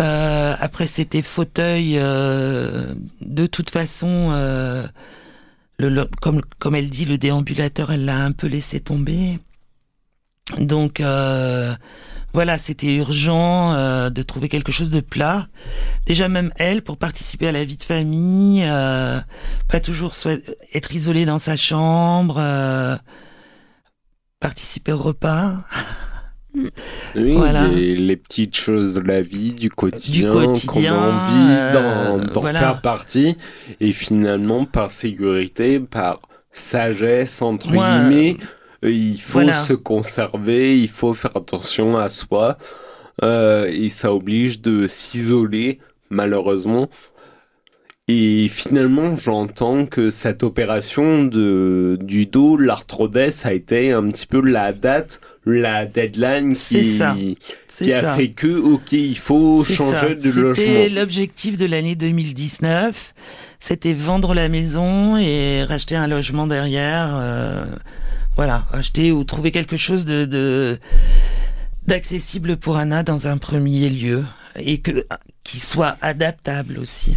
euh, 0.00 0.54
après, 0.60 0.86
c'était 0.86 1.22
fauteuil. 1.22 1.94
euh, 1.98 2.94
de 3.22 3.46
toute 3.46 3.70
façon, 3.70 4.30
euh, 4.32 4.86
le, 5.78 5.88
le- 5.88 6.08
comme 6.20 6.40
comme 6.58 6.74
elle 6.74 6.90
dit, 6.90 7.04
le 7.06 7.18
déambulateur, 7.18 7.92
elle 7.92 8.04
l'a 8.04 8.18
un 8.24 8.32
peu 8.32 8.46
laissé 8.46 8.80
tomber. 8.80 9.38
Donc 10.58 11.00
euh, 11.00 11.72
voilà, 12.34 12.58
c'était 12.58 12.94
urgent 12.94 13.72
euh, 13.74 14.10
de 14.10 14.22
trouver 14.22 14.48
quelque 14.48 14.72
chose 14.72 14.90
de 14.90 15.00
plat. 15.00 15.46
Déjà 16.06 16.28
même 16.28 16.50
elle, 16.56 16.82
pour 16.82 16.96
participer 16.96 17.48
à 17.48 17.52
la 17.52 17.64
vie 17.64 17.76
de 17.76 17.82
famille, 17.82 18.62
euh, 18.64 19.20
pas 19.68 19.80
toujours 19.80 20.14
être 20.74 20.92
isolée 20.94 21.24
dans 21.26 21.38
sa 21.38 21.56
chambre, 21.56 22.36
euh, 22.38 22.96
participer 24.40 24.92
au 24.92 24.98
repas. 24.98 25.64
Oui, 27.14 27.32
Voilà. 27.32 27.66
les, 27.68 27.96
les 27.96 28.16
petites 28.18 28.54
choses 28.58 28.92
de 28.92 29.00
la 29.00 29.22
vie, 29.22 29.52
du 29.54 29.70
quotidien, 29.70 30.32
qu'on 30.66 30.84
a 30.84 30.92
envie 30.92 31.72
d'en, 31.72 32.18
euh, 32.20 32.26
voilà. 32.34 32.58
faire 32.58 32.82
partie. 32.82 33.38
Et 33.80 33.92
finalement, 33.92 34.66
par 34.66 34.90
sécurité, 34.90 35.80
par 35.80 36.20
sagesse, 36.52 37.40
entre 37.40 37.70
Moi, 37.72 37.88
guillemets, 38.00 38.36
euh, 38.38 38.44
il 38.82 39.20
faut 39.20 39.44
voilà. 39.44 39.64
se 39.64 39.72
conserver, 39.74 40.78
il 40.80 40.88
faut 40.88 41.14
faire 41.14 41.36
attention 41.36 41.96
à 41.98 42.08
soi. 42.08 42.58
euh, 43.22 43.66
et 43.70 43.88
ça 43.90 44.14
oblige 44.14 44.60
de 44.60 44.86
s'isoler, 44.88 45.78
malheureusement. 46.10 46.88
Et 48.08 48.48
finalement, 48.48 49.16
j'entends 49.16 49.86
que 49.86 50.10
cette 50.10 50.42
opération 50.42 51.24
de, 51.24 51.96
du 52.02 52.26
dos, 52.26 52.56
l'arthrodèse, 52.56 53.46
a 53.46 53.52
été 53.52 53.92
un 53.92 54.08
petit 54.08 54.26
peu 54.26 54.40
la 54.40 54.72
date, 54.72 55.20
la 55.46 55.86
deadline 55.86 56.56
qui, 56.68 56.84
ça. 56.84 57.22
Qui 57.78 57.92
a 57.92 58.02
ça. 58.02 58.16
fait 58.16 58.30
que, 58.32 58.48
ok, 58.48 58.92
il 58.92 59.16
faut 59.18 59.64
changer 59.64 60.08
ça. 60.08 60.14
de 60.16 60.32
C'était 60.32 60.88
logement. 60.88 60.88
l'objectif 60.88 61.56
de 61.56 61.66
l'année 61.66 61.94
2019. 61.94 63.14
C'était 63.60 63.94
vendre 63.94 64.34
la 64.34 64.48
maison 64.48 65.16
et 65.16 65.62
racheter 65.64 65.94
un 65.96 66.08
logement 66.08 66.46
derrière. 66.48 67.10
euh, 67.16 67.64
voilà, 68.36 68.66
acheter 68.72 69.12
ou 69.12 69.24
trouver 69.24 69.50
quelque 69.50 69.76
chose 69.76 70.04
de, 70.04 70.78
d'accessible 71.86 72.56
pour 72.56 72.76
Anna 72.76 73.02
dans 73.02 73.26
un 73.26 73.38
premier 73.38 73.88
lieu 73.88 74.24
et 74.56 74.78
que 74.78 75.06
qui 75.44 75.58
soit 75.58 75.96
adaptable 76.00 76.78
aussi. 76.78 77.16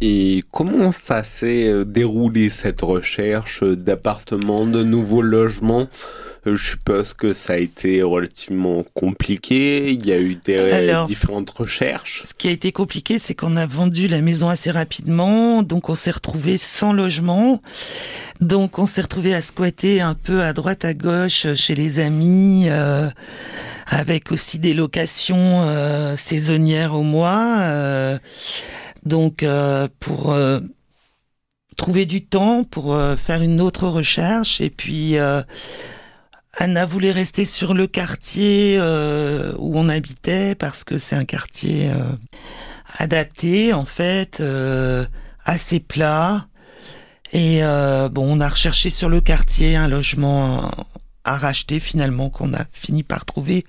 Et 0.00 0.42
comment 0.50 0.92
ça 0.92 1.22
s'est 1.22 1.68
euh, 1.68 1.84
déroulé 1.84 2.50
cette 2.50 2.82
recherche 2.82 3.62
euh, 3.62 3.76
d'appartements, 3.76 4.66
de 4.66 4.82
nouveaux 4.82 5.22
logements? 5.22 5.88
Je 6.46 6.56
suppose 6.56 7.14
que 7.14 7.32
ça 7.32 7.54
a 7.54 7.56
été 7.56 8.02
relativement 8.02 8.84
compliqué. 8.94 9.90
Il 9.92 10.04
y 10.06 10.12
a 10.12 10.20
eu 10.20 10.36
des 10.36 10.56
Alors, 10.58 11.06
différentes 11.06 11.50
recherches. 11.50 12.22
Ce 12.24 12.34
qui 12.34 12.48
a 12.48 12.50
été 12.50 12.70
compliqué, 12.72 13.18
c'est 13.18 13.34
qu'on 13.34 13.56
a 13.56 13.66
vendu 13.66 14.08
la 14.08 14.20
maison 14.20 14.48
assez 14.48 14.70
rapidement, 14.70 15.62
donc 15.62 15.88
on 15.88 15.94
s'est 15.94 16.10
retrouvé 16.10 16.58
sans 16.58 16.92
logement. 16.92 17.62
Donc 18.40 18.78
on 18.78 18.86
s'est 18.86 19.02
retrouvé 19.02 19.34
à 19.34 19.40
squatter 19.40 20.00
un 20.00 20.14
peu 20.14 20.42
à 20.42 20.52
droite 20.52 20.84
à 20.84 20.92
gauche 20.92 21.46
euh, 21.46 21.54
chez 21.54 21.74
les 21.74 21.98
amis, 22.00 22.66
euh, 22.68 23.08
avec 23.86 24.32
aussi 24.32 24.58
des 24.58 24.74
locations 24.74 25.62
euh, 25.62 26.16
saisonnières 26.16 26.94
au 26.94 27.02
mois. 27.02 27.58
euh, 27.60 28.18
donc 29.06 29.42
euh, 29.42 29.86
pour 30.00 30.32
euh, 30.32 30.60
trouver 31.76 32.06
du 32.06 32.24
temps 32.24 32.64
pour 32.64 32.94
euh, 32.94 33.16
faire 33.16 33.42
une 33.42 33.60
autre 33.60 33.86
recherche 33.86 34.60
et 34.60 34.70
puis 34.70 35.18
euh, 35.18 35.42
Anna 36.56 36.86
voulait 36.86 37.12
rester 37.12 37.44
sur 37.44 37.74
le 37.74 37.86
quartier 37.86 38.76
euh, 38.78 39.52
où 39.58 39.76
on 39.76 39.88
habitait 39.88 40.54
parce 40.54 40.84
que 40.84 40.98
c'est 40.98 41.16
un 41.16 41.24
quartier 41.24 41.90
euh, 41.90 41.96
adapté 42.96 43.72
en 43.72 43.84
fait, 43.84 44.40
euh, 44.40 45.04
assez 45.44 45.80
plat. 45.80 46.46
Et 47.32 47.64
euh, 47.64 48.08
bon, 48.08 48.36
on 48.36 48.40
a 48.40 48.48
recherché 48.48 48.90
sur 48.90 49.08
le 49.08 49.20
quartier 49.20 49.74
un 49.74 49.88
logement 49.88 50.70
à 51.24 51.36
racheter 51.36 51.80
finalement 51.80 52.30
qu'on 52.30 52.54
a 52.54 52.64
fini 52.72 53.02
par 53.02 53.24
trouver 53.24 53.64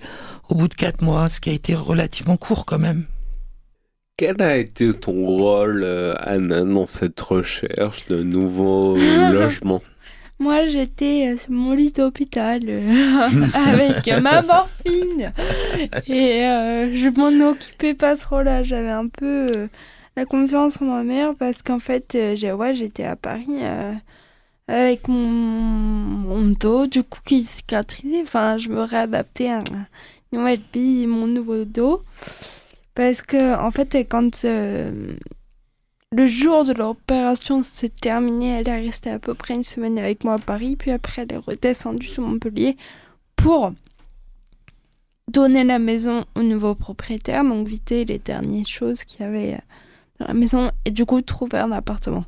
au 0.48 0.54
bout 0.54 0.68
de 0.68 0.74
quatre 0.74 1.02
mois, 1.02 1.28
ce 1.28 1.40
qui 1.40 1.50
a 1.50 1.54
été 1.54 1.74
relativement 1.74 2.36
court 2.36 2.66
quand 2.66 2.78
même. 2.78 3.06
Quel 4.16 4.40
a 4.40 4.56
été 4.56 4.94
ton 4.94 5.26
rôle, 5.26 5.84
Anna, 6.20 6.62
dans 6.62 6.86
cette 6.86 7.20
recherche 7.20 8.06
de 8.06 8.22
nouveaux 8.22 8.96
logements? 9.32 9.82
Moi, 10.38 10.66
j'étais 10.66 11.32
euh, 11.32 11.38
sur 11.38 11.50
mon 11.50 11.72
lit 11.72 11.92
d'hôpital 11.92 12.62
euh, 12.68 13.46
avec 13.54 14.06
ma 14.22 14.42
morphine 14.42 15.32
et 16.06 16.44
euh, 16.44 16.94
je 16.94 17.08
m'en 17.08 17.50
occupais 17.50 17.94
pas 17.94 18.16
trop 18.16 18.42
là. 18.42 18.62
J'avais 18.62 18.90
un 18.90 19.08
peu 19.08 19.46
la 20.16 20.26
confiance 20.26 20.80
en 20.82 20.86
ma 20.86 21.04
mère 21.04 21.34
parce 21.34 21.62
qu'en 21.62 21.78
fait, 21.78 22.16
j'ai 22.36 22.52
ouais, 22.52 22.74
j'étais 22.74 23.04
à 23.04 23.16
Paris 23.16 23.60
avec 24.68 25.08
mon, 25.08 25.16
mon 25.16 26.42
dos 26.58 26.86
du 26.86 27.02
coup 27.02 27.20
qui 27.24 27.44
cicatrisait. 27.44 28.22
Enfin, 28.22 28.58
je 28.58 28.68
me 28.68 28.82
réadaptais 28.82 29.48
à 29.48 29.60
une 29.60 29.86
nouvelle 30.32 30.60
vie, 30.74 31.06
mon 31.06 31.26
nouveau 31.26 31.64
dos. 31.64 32.02
Parce 32.94 33.20
que 33.22 33.56
en 33.58 33.70
fait, 33.70 33.94
quand 34.08 34.44
euh, 34.44 34.90
le 36.12 36.26
jour 36.26 36.64
de 36.64 36.72
l'opération 36.72 37.62
s'est 37.62 37.88
terminé, 37.90 38.48
elle 38.50 38.68
est 38.68 38.80
restée 38.86 39.10
à 39.10 39.18
peu 39.18 39.34
près 39.34 39.54
une 39.54 39.64
semaine 39.64 39.98
avec 39.98 40.24
moi 40.24 40.34
à 40.34 40.38
Paris, 40.38 40.76
puis 40.76 40.90
après 40.90 41.22
elle 41.22 41.32
est 41.32 41.36
redescendue 41.36 42.06
sur 42.06 42.22
Montpellier 42.22 42.76
pour 43.34 43.72
donner 45.28 45.64
la 45.64 45.78
maison 45.78 46.24
au 46.36 46.42
nouveau 46.42 46.74
propriétaire, 46.74 47.44
donc 47.44 47.66
vider 47.66 48.04
les 48.04 48.18
dernières 48.18 48.66
choses 48.66 49.04
qu'il 49.04 49.20
y 49.20 49.24
avait 49.24 49.54
euh, 49.54 49.58
dans 50.20 50.26
la 50.28 50.34
maison 50.34 50.70
et 50.84 50.90
du 50.90 51.04
coup 51.04 51.20
trouver 51.22 51.58
un 51.58 51.72
appartement. 51.72 52.24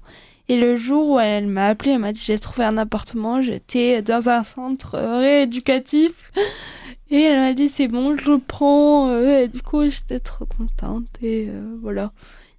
Et 0.49 0.59
le 0.59 0.77
jour 0.77 1.11
où 1.11 1.21
elle 1.21 1.47
m'a 1.47 1.69
appelé, 1.69 1.93
elle 1.93 2.01
m'a 2.01 2.13
dit 2.13 2.21
j'ai 2.25 2.39
trouvé 2.39 2.65
un 2.65 2.77
appartement, 2.79 3.41
j'étais 3.43 4.03
dans 4.03 4.29
un 4.29 4.43
centre 4.45 4.97
euh, 4.97 5.19
rééducatif 5.21 6.33
et 7.11 7.23
elle 7.23 7.39
m'a 7.41 7.55
dit 7.55 7.69
c'est 7.69 7.89
bon, 7.89 8.17
je 8.19 8.29
le 8.31 8.39
prends. 8.39 9.09
euh, 9.11 9.45
Et 9.45 9.49
du 9.49 9.63
coup 9.63 9.85
j'étais 9.89 10.21
trop 10.21 10.47
contente 10.47 11.07
et 11.23 11.49
voilà. 11.81 12.13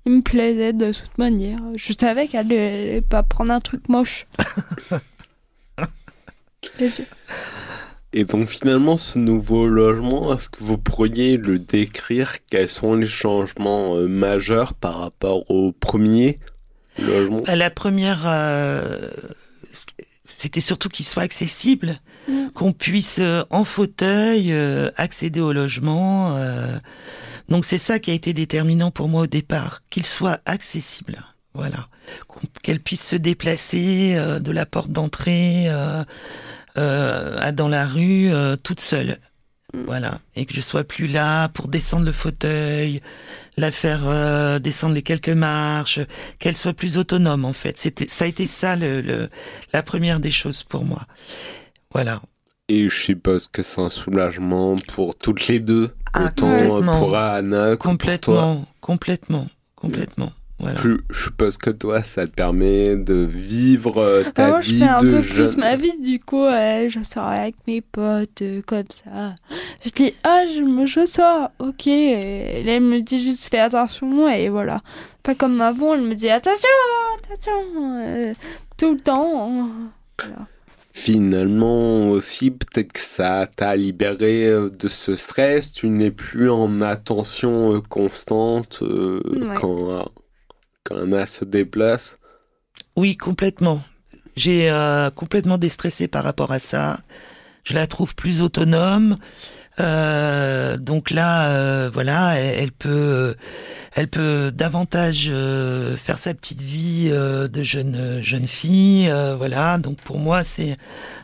Il 0.06 0.14
me 0.14 0.22
plaisait 0.22 0.74
de 0.74 0.92
toute 0.92 1.18
manière. 1.18 1.60
Je 1.76 1.94
savais 2.00 2.28
qu'elle 2.28 2.52
allait 2.52 3.02
pas 3.02 3.22
prendre 3.24 3.52
un 3.52 3.60
truc 3.60 3.90
moche. 3.90 4.26
Et 6.80 6.90
je- 6.90 7.04
Et 8.12 8.24
donc 8.26 8.48
finalement, 8.48 8.98
ce 8.98 9.20
nouveau 9.20 9.68
logement, 9.68 10.34
est-ce 10.34 10.50
que 10.50 10.64
vous 10.64 10.78
pourriez 10.78 11.38
le 11.38 11.60
décrire? 11.60 12.34
Quels 12.50 12.68
sont 12.70 12.96
les 12.96 13.08
changements 13.08 13.96
euh, 13.98 14.08
majeurs 14.08 14.74
par 14.74 15.00
rapport 15.00 15.50
au 15.52 15.72
premier 15.74 16.40
logement? 16.98 17.44
À 17.46 17.56
la 17.56 17.70
première, 17.70 18.24
euh, 18.26 18.98
c'était 20.26 20.62
surtout 20.62 20.90
qu'il 20.90 21.06
soit 21.06 21.24
accessible, 21.24 22.00
Mm. 22.28 22.50
qu'on 22.54 22.74
puisse 22.74 23.18
euh, 23.20 23.44
en 23.50 23.64
fauteuil 23.64 24.52
euh, 24.54 24.92
accéder 24.98 25.40
au 25.40 25.52
logement. 25.54 26.36
Donc 27.50 27.66
c'est 27.66 27.78
ça 27.78 28.00
qui 28.00 28.12
a 28.12 28.14
été 28.14 28.34
déterminant 28.34 28.92
pour 28.92 29.10
moi 29.10 29.24
au 29.24 29.28
départ, 29.28 29.82
qu'il 29.90 30.06
soit 30.06 30.40
accessible. 30.46 31.18
Voilà, 31.56 31.90
qu'elle 32.62 32.80
puisse 32.80 33.04
se 33.06 33.16
déplacer 33.16 34.14
euh, 34.16 34.40
de 34.40 34.52
la 34.52 34.68
porte 34.68 34.92
d'entrée 34.92 35.64
euh, 35.68 36.04
euh, 36.78 37.38
à 37.40 37.52
dans 37.52 37.68
la 37.68 37.88
rue 37.88 38.32
euh, 38.32 38.56
toute 38.56 38.80
seule. 38.80 39.20
Mm. 39.74 39.84
Voilà, 39.88 40.20
et 40.36 40.46
que 40.46 40.54
je 40.54 40.62
sois 40.62 40.84
plus 40.84 41.08
là 41.08 41.50
pour 41.50 41.68
descendre 41.68 42.06
le 42.06 42.12
fauteuil, 42.12 43.02
la 43.58 43.72
faire 43.72 44.08
euh, 44.08 44.60
descendre 44.60 44.94
les 44.94 45.02
quelques 45.02 45.30
marches, 45.30 46.00
qu'elle 46.38 46.56
soit 46.56 46.74
plus 46.74 46.98
autonome 46.98 47.46
en 47.46 47.54
fait. 47.54 47.80
C'était, 47.80 48.08
ça 48.08 48.26
a 48.26 48.28
été 48.28 48.46
ça 48.46 48.76
le, 48.76 49.02
le- 49.02 49.30
la 49.74 49.82
première 49.84 50.20
des 50.20 50.32
choses 50.32 50.64
pour 50.64 50.86
moi. 50.86 51.08
Voilà. 51.92 52.22
Et 52.72 52.88
je 52.90 52.96
suppose 52.96 53.48
que 53.48 53.64
c'est 53.64 53.82
un 53.82 53.90
soulagement 53.90 54.76
pour 54.94 55.16
toutes 55.18 55.48
les 55.48 55.60
deux, 55.60 55.92
Ah, 56.14 56.26
autant 56.26 56.48
euh, 56.50 56.68
complètement. 56.68 57.00
pour 57.00 57.16
Anna 57.18 57.76
que 57.78 57.78
pour 57.78 57.96
toi. 57.98 57.98
Complètement, 57.98 58.66
complètement, 58.82 59.48
complètement. 59.76 60.30
Voilà. 60.62 60.78
Je, 60.84 60.90
je 61.10 61.24
suppose 61.24 61.56
que 61.56 61.70
toi, 61.70 62.04
ça 62.04 62.28
te 62.28 62.32
permet 62.34 62.98
de 62.98 63.14
vivre 63.16 63.98
euh, 63.98 64.24
ta 64.36 64.46
Ah, 64.46 64.50
moi, 64.50 64.62
je 64.62 64.72
vie 64.72 64.80
fais 64.80 64.86
un 64.90 65.02
de 65.02 65.12
peu 65.12 65.22
jeune. 65.22 65.48
plus 65.48 65.58
ma 65.58 65.76
vie, 65.78 65.98
du 66.02 66.20
coup, 66.20 66.44
euh, 66.44 66.90
je 66.90 67.00
sors 67.02 67.24
avec 67.28 67.56
mes 67.66 67.80
potes, 67.80 68.42
euh, 68.42 68.62
comme 68.68 68.84
ça. 68.92 69.36
Je 69.86 69.90
dis, 69.92 70.14
ah, 70.26 70.42
je, 70.54 70.60
me, 70.60 70.86
je 70.86 71.06
sors, 71.06 71.52
ok. 71.60 71.88
Et 71.88 72.62
là, 72.66 72.74
elle 72.74 72.84
me 72.84 73.00
dit 73.02 73.24
juste, 73.24 73.48
fais 73.50 73.60
attention, 73.60 74.28
et 74.28 74.50
voilà. 74.50 74.82
Pas 75.24 75.34
comme 75.34 75.62
avant, 75.62 75.94
elle 75.94 76.02
me 76.02 76.16
dit, 76.16 76.30
attention, 76.30 76.68
attention, 77.24 77.52
euh, 78.04 78.34
tout 78.78 78.92
le 78.92 79.00
temps. 79.00 79.70
Voilà. 80.20 80.36
Finalement 81.00 82.10
aussi, 82.10 82.52
peut-être 82.52 82.92
que 82.92 83.00
ça 83.00 83.48
t'a 83.56 83.74
libéré 83.78 84.48
euh, 84.48 84.70
de 84.70 84.90
ce 84.90 85.16
stress. 85.16 85.72
Tu 85.72 85.88
n'es 85.90 86.12
plus 86.12 86.52
en 86.52 86.82
attention 86.82 87.74
euh, 87.74 87.80
constante 87.80 88.80
euh, 88.82 89.22
Ouais. 89.26 89.56
quand, 89.56 90.12
quand 90.84 90.98
Anna 90.98 91.26
se 91.26 91.46
déplace. 91.46 92.18
Oui, 92.98 93.16
complètement. 93.16 93.82
J'ai 94.36 94.70
euh, 94.70 95.10
complètement 95.10 95.58
déstressé 95.58 96.10
par 96.10 96.26
rapport 96.26 96.52
à 96.52 96.60
ça. 96.60 97.00
Je 97.64 97.76
la 97.76 97.88
trouve 97.88 98.14
plus 98.14 98.42
autonome. 98.42 99.16
Euh, 99.80 100.76
donc 100.78 101.12
là, 101.12 101.52
euh, 101.52 101.90
voilà, 101.94 102.34
elle, 102.38 102.64
elle 102.64 102.72
peut, 102.74 103.36
elle 103.96 104.08
peut 104.08 104.52
davantage 104.54 105.28
euh, 105.30 105.98
faire 105.98 106.18
sa 106.18 106.34
petite 106.34 106.62
vie 106.62 107.10
euh, 107.12 107.48
de 107.48 107.64
jeune 107.64 108.20
jeune 108.22 108.48
fille. 108.48 109.10
euh, 109.10 109.36
voilà. 109.36 109.78
Donc 109.78 110.00
pour 110.02 110.20
moi, 110.20 110.44
c'est 110.44 110.78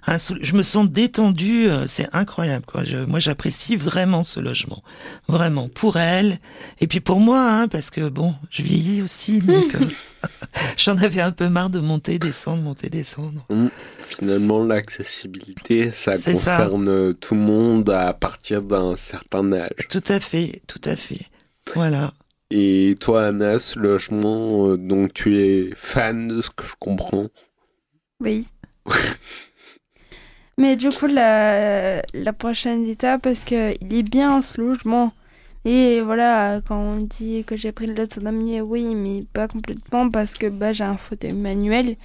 un. 0.08 0.18
Je 0.18 0.54
me 0.56 0.64
sens 0.64 0.90
détendue. 0.90 1.68
euh, 1.70 1.86
C'est 1.88 2.08
incroyable. 2.14 2.66
Quoi. 2.66 2.84
Je, 2.84 2.98
moi, 2.98 3.20
j'apprécie 3.20 3.76
vraiment 3.76 4.24
ce 4.24 4.40
logement, 4.40 4.84
vraiment 5.28 5.70
pour 5.70 5.98
elle 5.98 6.40
et 6.80 6.88
puis 6.88 7.00
pour 7.00 7.20
moi, 7.20 7.42
hein, 7.52 7.68
parce 7.68 7.90
que 7.92 8.10
bon, 8.10 8.34
je 8.50 8.64
vieillis 8.64 9.02
aussi, 9.02 9.40
donc. 9.40 9.76
euh, 9.76 9.88
J'en 10.78 10.98
avais 10.98 11.22
un 11.22 11.32
peu 11.32 11.50
marre 11.50 11.70
de 11.70 11.80
monter, 11.80 12.18
descendre, 12.18 12.64
monter, 12.64 12.90
descendre. 12.90 13.46
Finalement, 14.10 14.64
l'accessibilité, 14.64 15.92
ça. 15.92 16.18
concerne 16.18 17.14
tout 17.14 17.36
le 17.36 17.42
monde 17.42 17.90
à 17.92 18.12
partir 18.14 18.62
d'un 18.64 18.96
certain 18.96 19.54
âge. 19.54 19.70
Tout 19.90 20.04
à 20.08 20.20
fait, 20.20 20.64
tout 20.68 20.82
à 20.86 20.96
fait. 20.96 21.22
Voilà. 21.76 22.14
Et 22.52 22.96
toi, 23.00 23.28
Anna, 23.28 23.60
ce 23.60 23.80
logement, 23.80 24.70
euh, 24.70 24.78
donc 24.78 25.14
tu 25.14 25.40
es 25.40 25.70
fan 25.76 26.28
de 26.28 26.42
ce 26.42 26.50
que 26.50 26.66
je 26.66 26.74
comprends. 26.80 27.28
Oui. 28.20 28.48
Mais 30.58 30.76
du 30.78 30.90
coup, 30.90 31.08
la, 31.08 32.02
la 32.14 32.34
prochaine 32.34 32.86
étape, 32.86 33.24
parce 33.24 33.44
que 33.44 33.74
il 33.82 33.94
est 33.94 34.04
bien 34.04 34.42
ce 34.42 34.62
logement. 34.62 35.14
Et 35.66 36.02
voilà, 36.02 36.62
quand 36.68 36.78
on 36.80 36.98
dit 36.98 37.44
que 37.46 37.58
j'ai 37.58 37.72
pris 37.72 37.88
de 37.88 37.94
l'autonomie, 37.94 38.62
oui, 38.62 38.94
mais 38.96 39.24
pas 39.34 39.48
complètement 39.48 40.10
parce 40.12 40.36
que 40.36 40.48
bah, 40.48 40.74
j'ai 40.74 40.84
un 40.84 40.98
fauteuil 40.98 41.34
manuel 41.34 41.98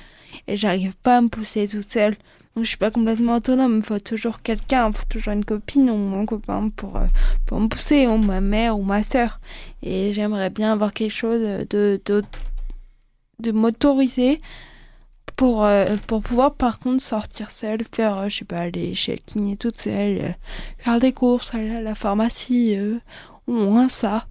et 0.46 0.56
j'arrive 0.56 0.94
pas 1.02 1.18
à 1.18 1.20
me 1.20 1.28
pousser 1.28 1.68
toute 1.68 1.90
seule. 1.90 2.16
Donc 2.54 2.64
je 2.64 2.68
suis 2.70 2.76
pas 2.76 2.90
complètement 2.90 3.36
autonome. 3.36 3.76
Il 3.76 3.82
faut 3.82 3.98
toujours 4.00 4.42
quelqu'un, 4.42 4.88
il 4.88 4.92
faut 4.92 5.04
toujours 5.08 5.32
une 5.32 5.44
copine 5.44 5.88
ou 5.90 6.16
un 6.16 6.26
copain 6.26 6.68
pour, 6.74 6.96
euh, 6.96 7.06
pour 7.46 7.60
me 7.60 7.68
pousser, 7.68 8.06
ou 8.06 8.16
ma 8.16 8.40
mère 8.40 8.78
ou 8.78 8.82
ma 8.82 9.02
soeur. 9.02 9.40
Et 9.82 10.12
j'aimerais 10.12 10.50
bien 10.50 10.72
avoir 10.72 10.92
quelque 10.92 11.14
chose 11.14 11.40
de, 11.40 12.00
de, 12.04 12.24
de 13.38 13.52
motorisé 13.52 14.40
pour, 15.36 15.64
euh, 15.64 15.96
pour 16.06 16.22
pouvoir 16.22 16.54
par 16.54 16.78
contre 16.78 17.02
sortir 17.02 17.50
seule, 17.50 17.80
faire, 17.94 18.18
euh, 18.18 18.28
je 18.28 18.38
sais 18.38 18.44
pas, 18.44 18.60
aller 18.60 18.94
chez 18.94 19.12
le 19.12 19.22
kiné 19.24 19.56
toute 19.56 19.80
seule, 19.80 20.34
faire 20.76 20.98
des 20.98 21.12
courses, 21.12 21.54
aller 21.54 21.70
à 21.70 21.80
la 21.80 21.94
pharmacie, 21.94 22.76
euh, 22.76 22.98
au 23.46 23.52
moins 23.52 23.88
ça. 23.88 24.26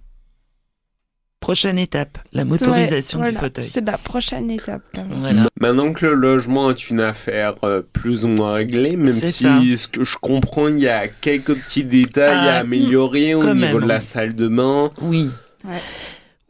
Prochaine 1.40 1.78
étape, 1.78 2.18
la 2.34 2.44
motorisation 2.44 3.20
Ouais, 3.20 3.32
du 3.32 3.38
fauteuil. 3.38 3.64
C'est 3.66 3.84
la 3.84 3.96
prochaine 3.96 4.50
étape. 4.50 4.82
là. 4.94 5.02
Voilà. 5.10 5.46
Maintenant 5.58 5.92
que 5.94 6.04
le 6.04 6.14
logement 6.14 6.70
est 6.70 6.90
une 6.90 7.00
affaire 7.00 7.54
euh, 7.64 7.80
plus 7.94 8.26
ou 8.26 8.28
moins 8.28 8.52
réglée, 8.52 8.96
même 8.96 9.08
si 9.12 9.44
ça. 9.44 9.58
ce 9.76 9.88
que 9.88 10.04
je 10.04 10.16
comprends, 10.20 10.68
il 10.68 10.78
y 10.80 10.88
a 10.88 11.08
quelques 11.08 11.54
petits 11.54 11.84
détails 11.84 12.36
Ah, 12.48 12.56
à 12.56 12.58
améliorer 12.58 13.34
au 13.34 13.42
niveau 13.42 13.54
même, 13.54 13.80
de 13.80 13.86
la 13.88 13.98
oui. 13.98 14.04
salle 14.04 14.34
de 14.36 14.48
bain. 14.48 14.90
Oui. 15.00 15.30
Ouais. 15.64 15.80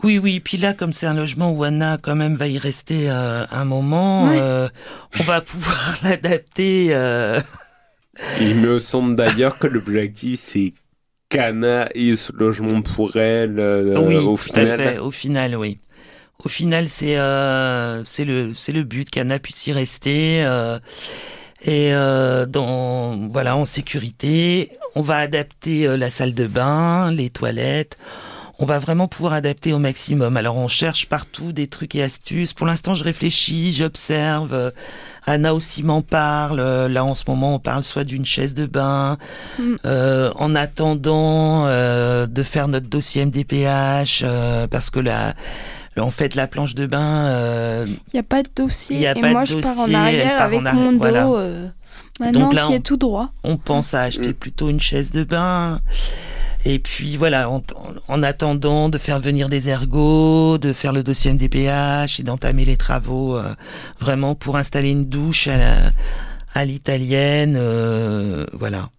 Oui, 0.03 0.19
oui. 0.19 0.41
Puis 0.41 0.57
là, 0.57 0.73
comme 0.75 0.93
c'est 0.93 1.07
un 1.07 1.15
logement 1.15 1.53
où 1.53 1.63
Anna 1.63 1.97
quand 2.03 2.17
même 2.17 2.35
va 2.35 2.49
y 2.49 2.59
rester 2.59 3.11
euh, 3.11 3.45
un 3.51 3.65
moment, 3.65 4.29
Ouais. 4.29 4.39
euh, 4.41 4.69
on 5.21 5.23
va 5.23 5.41
pouvoir 5.41 5.99
l'adapter. 6.03 6.89
euh, 6.91 7.39
Il 8.41 8.57
me 8.57 8.79
semble 8.81 9.15
d'ailleurs 9.15 9.57
que 9.59 9.67
l'objectif 9.69 10.41
c'est 10.41 10.73
ait 11.35 12.17
ce 12.17 12.33
logement 12.33 12.83
pour 12.83 13.17
elle 13.17 13.59
euh, 13.61 13.99
oui, 14.01 14.17
au 14.17 14.37
tout 14.37 14.51
à 14.55 14.61
final. 14.61 14.81
fait. 14.81 14.99
Au 14.99 15.11
final, 15.11 15.57
oui. 15.57 15.79
Au 16.45 16.49
final, 16.49 16.89
c'est 16.89 17.19
euh, 17.19 18.03
c'est 18.05 18.25
le 18.25 18.53
c'est 18.57 18.73
le 18.73 18.83
but 18.83 19.11
qu'Anna 19.11 19.39
puisse 19.39 19.67
y 19.67 19.73
rester 19.73 20.43
euh, 20.45 20.79
et 21.63 21.93
euh, 21.93 22.47
dans 22.47 23.29
voilà 23.29 23.57
en 23.57 23.67
sécurité. 23.67 24.71
On 24.95 25.03
va 25.03 25.19
adapter 25.19 25.87
euh, 25.87 25.97
la 25.99 26.11
salle 26.11 26.35
de 26.35 26.47
bain, 26.47 27.11
les 27.13 27.29
toilettes. 27.31 27.99
on 28.59 28.67
va 28.67 28.79
vraiment 28.79 29.07
pouvoir 29.09 29.35
adapter 29.35 29.73
au 29.75 29.79
maximum. 29.79 30.37
Alors 30.37 30.57
on 30.57 30.69
cherche 30.69 31.07
partout 31.09 31.53
des 31.53 31.67
trucs 31.67 31.95
et 31.95 32.03
astuces. 32.03 32.55
Pour 32.55 32.67
l'instant, 32.67 32.95
je 32.95 33.05
réfléchis, 33.05 33.73
j'observe. 33.75 34.73
Anna 35.31 35.55
aussi 35.55 35.83
m'en 35.83 36.03
parle. 36.03 36.61
Euh, 36.61 36.89
Là, 36.89 37.05
en 37.05 37.15
ce 37.15 37.25
moment, 37.27 37.55
on 37.55 37.59
parle 37.59 37.85
soit 37.85 38.05
d'une 38.05 38.27
chaise 38.27 38.55
de 38.55 38.67
bain, 38.67 39.17
Mm. 39.59 39.75
euh, 39.87 40.31
en 40.37 40.55
attendant 40.55 41.65
euh, 41.67 42.27
de 42.27 42.43
faire 42.43 42.69
notre 42.69 42.89
dossier 42.89 43.23
MDPH, 43.25 44.23
euh, 44.23 44.67
parce 44.67 44.91
que 44.91 45.01
là, 45.01 45.35
en 45.99 46.11
fait, 46.11 46.35
la 46.35 46.47
planche 46.47 46.75
de 46.75 46.87
bain, 46.87 47.27
euh, 47.27 47.85
Il 47.87 47.97
n'y 48.15 48.21
a 48.21 48.23
pas 48.25 48.43
de 48.43 48.49
dossier. 48.55 48.97
Il 48.97 49.03
y 49.03 49.07
a 49.07 49.17
et 49.17 49.21
pas 49.21 49.29
de 49.29 49.33
moi, 49.33 49.45
je 49.45 49.57
pars 49.57 49.79
en 49.79 49.93
arrière 49.95 50.37
part 50.37 50.47
avec 50.47 50.61
en 50.61 50.67
arrière, 50.67 50.83
mon 50.83 50.93
dos 50.93 50.99
voilà. 50.99 51.27
euh, 51.29 51.69
maintenant 52.21 52.41
Donc 52.47 52.55
là, 52.55 52.63
qui 52.67 52.73
on- 52.73 52.75
est 52.77 52.81
tout 52.81 52.97
droit. 52.97 53.31
on 53.45 53.57
pense 53.57 53.95
à 53.95 54.03
acheter 54.03 54.31
Mm. 54.31 54.35
plutôt 54.35 54.69
une 54.71 54.81
chaise 54.81 55.11
de 55.11 55.25
bain. 55.25 55.81
Et 56.67 56.79
puis 56.79 57.17
voilà, 57.17 57.49
en, 57.49 57.63
en 58.09 58.23
attendant 58.23 58.89
de 58.91 58.99
faire 58.99 59.21
venir 59.21 59.49
des 59.49 59.69
ergots, 59.71 60.59
de 60.59 60.73
faire 60.73 60.93
le 60.93 61.03
dossier 61.03 61.33
MDPH 61.33 62.21
et 62.21 62.23
d'entamer 62.23 62.65
les 62.67 62.77
travaux, 62.77 63.37
euh, 63.37 63.45
vraiment 63.99 64.35
pour 64.35 64.57
installer 64.57 64.91
une 64.91 65.07
douche 65.07 65.49
à 66.55 66.65
l'italienne, 66.65 67.57
euh, 67.59 68.45
voilà. 68.53 68.91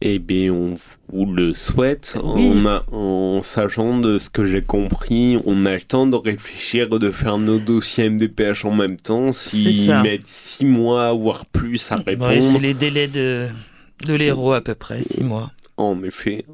Eh 0.00 0.20
bien, 0.20 0.52
on 0.52 0.74
vous 1.12 1.26
le 1.26 1.52
souhaite. 1.54 2.14
Oui. 2.22 2.52
En, 2.62 2.66
a- 2.66 2.84
en 2.92 3.42
sachant 3.42 3.98
de 3.98 4.18
ce 4.20 4.30
que 4.30 4.44
j'ai 4.46 4.62
compris, 4.62 5.36
on 5.44 5.66
a 5.66 5.74
le 5.74 5.80
temps 5.80 6.06
de 6.06 6.14
réfléchir, 6.14 6.88
de 6.88 7.10
faire 7.10 7.36
nos 7.38 7.58
dossiers 7.58 8.08
MDPH 8.08 8.64
en 8.64 8.72
même 8.74 8.96
temps. 8.96 9.32
S'ils 9.32 9.92
mettent 10.02 10.28
six 10.28 10.64
mois, 10.64 11.12
voire 11.14 11.46
plus 11.46 11.90
à 11.90 11.96
répondre, 11.96 12.30
Ouais, 12.30 12.40
c'est 12.42 12.60
les 12.60 12.74
délais 12.74 13.08
de 13.08 13.48
de 14.04 14.14
l'héros 14.14 14.52
à 14.52 14.60
peu 14.60 14.74
près, 14.74 15.02
six 15.02 15.22
mois. 15.22 15.52
en 15.76 16.02
effet, 16.02 16.44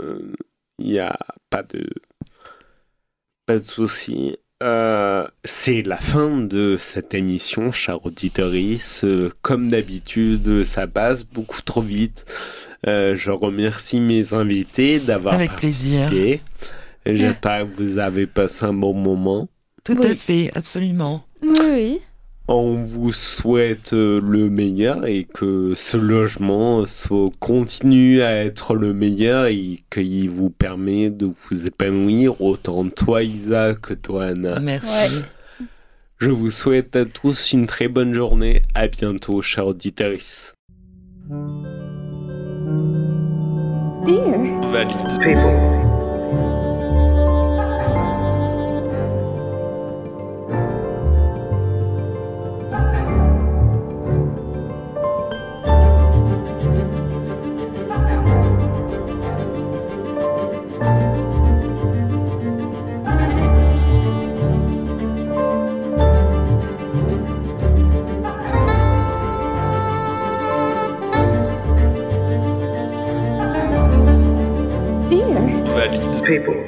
il 0.00 0.86
n'y 0.86 0.98
a 0.98 1.16
pas 1.50 1.62
de, 1.62 1.86
pas 3.46 3.58
de 3.58 3.66
souci. 3.66 4.36
Euh, 4.62 5.26
c'est 5.44 5.82
la 5.82 5.96
fin 5.98 6.38
de 6.38 6.76
cette 6.78 7.12
émission, 7.12 7.72
chère 7.72 8.04
auditorice. 8.06 9.04
Euh, 9.04 9.30
comme 9.42 9.68
d'habitude, 9.68 10.64
ça 10.64 10.86
passe 10.86 11.24
beaucoup 11.24 11.60
trop 11.62 11.82
vite. 11.82 12.24
Euh, 12.86 13.16
je 13.16 13.30
remercie 13.30 14.00
mes 14.00 14.32
invités 14.32 14.98
d'avoir 14.98 15.34
Avec 15.34 15.54
plaisir. 15.56 16.02
participé. 16.08 16.40
J'espère 17.04 17.66
que 17.76 17.82
vous 17.82 17.98
avez 17.98 18.26
passé 18.26 18.64
un 18.64 18.72
bon 18.72 18.94
moment. 18.94 19.48
Tout 19.84 19.96
Oui. 20.00 20.06
à 20.06 20.14
fait, 20.14 20.50
absolument. 20.54 21.24
Oui, 21.42 21.50
oui. 21.62 22.00
On 22.48 22.74
vous 22.76 23.12
souhaite 23.12 23.92
euh, 23.92 24.20
le 24.22 24.48
meilleur 24.48 25.04
et 25.06 25.24
que 25.24 25.72
ce 25.74 25.96
logement 25.96 26.86
soit- 26.86 27.30
continue 27.40 28.22
à 28.22 28.36
être 28.44 28.74
le 28.76 28.92
meilleur 28.92 29.46
et 29.46 29.80
qu'il 29.90 30.30
vous 30.30 30.50
permet 30.50 31.10
de 31.10 31.26
vous 31.50 31.66
épanouir 31.66 32.40
autant 32.40 32.88
toi 32.88 33.24
Isa 33.24 33.74
que 33.74 33.94
toi 33.94 34.26
Anna. 34.26 34.60
Merci. 34.60 34.86
Ouais. 34.86 35.22
Je 36.18 36.30
vous 36.30 36.50
souhaite 36.50 36.94
à 36.94 37.04
tous 37.04 37.52
une 37.52 37.66
très 37.66 37.88
bonne 37.88 38.14
journée. 38.14 38.62
À 38.74 38.86
bientôt, 38.86 39.42
chers 39.42 39.66
auditeurs. 39.66 40.16
Dear. 44.06 44.70
Valide. 44.70 45.75
People. 76.26 76.65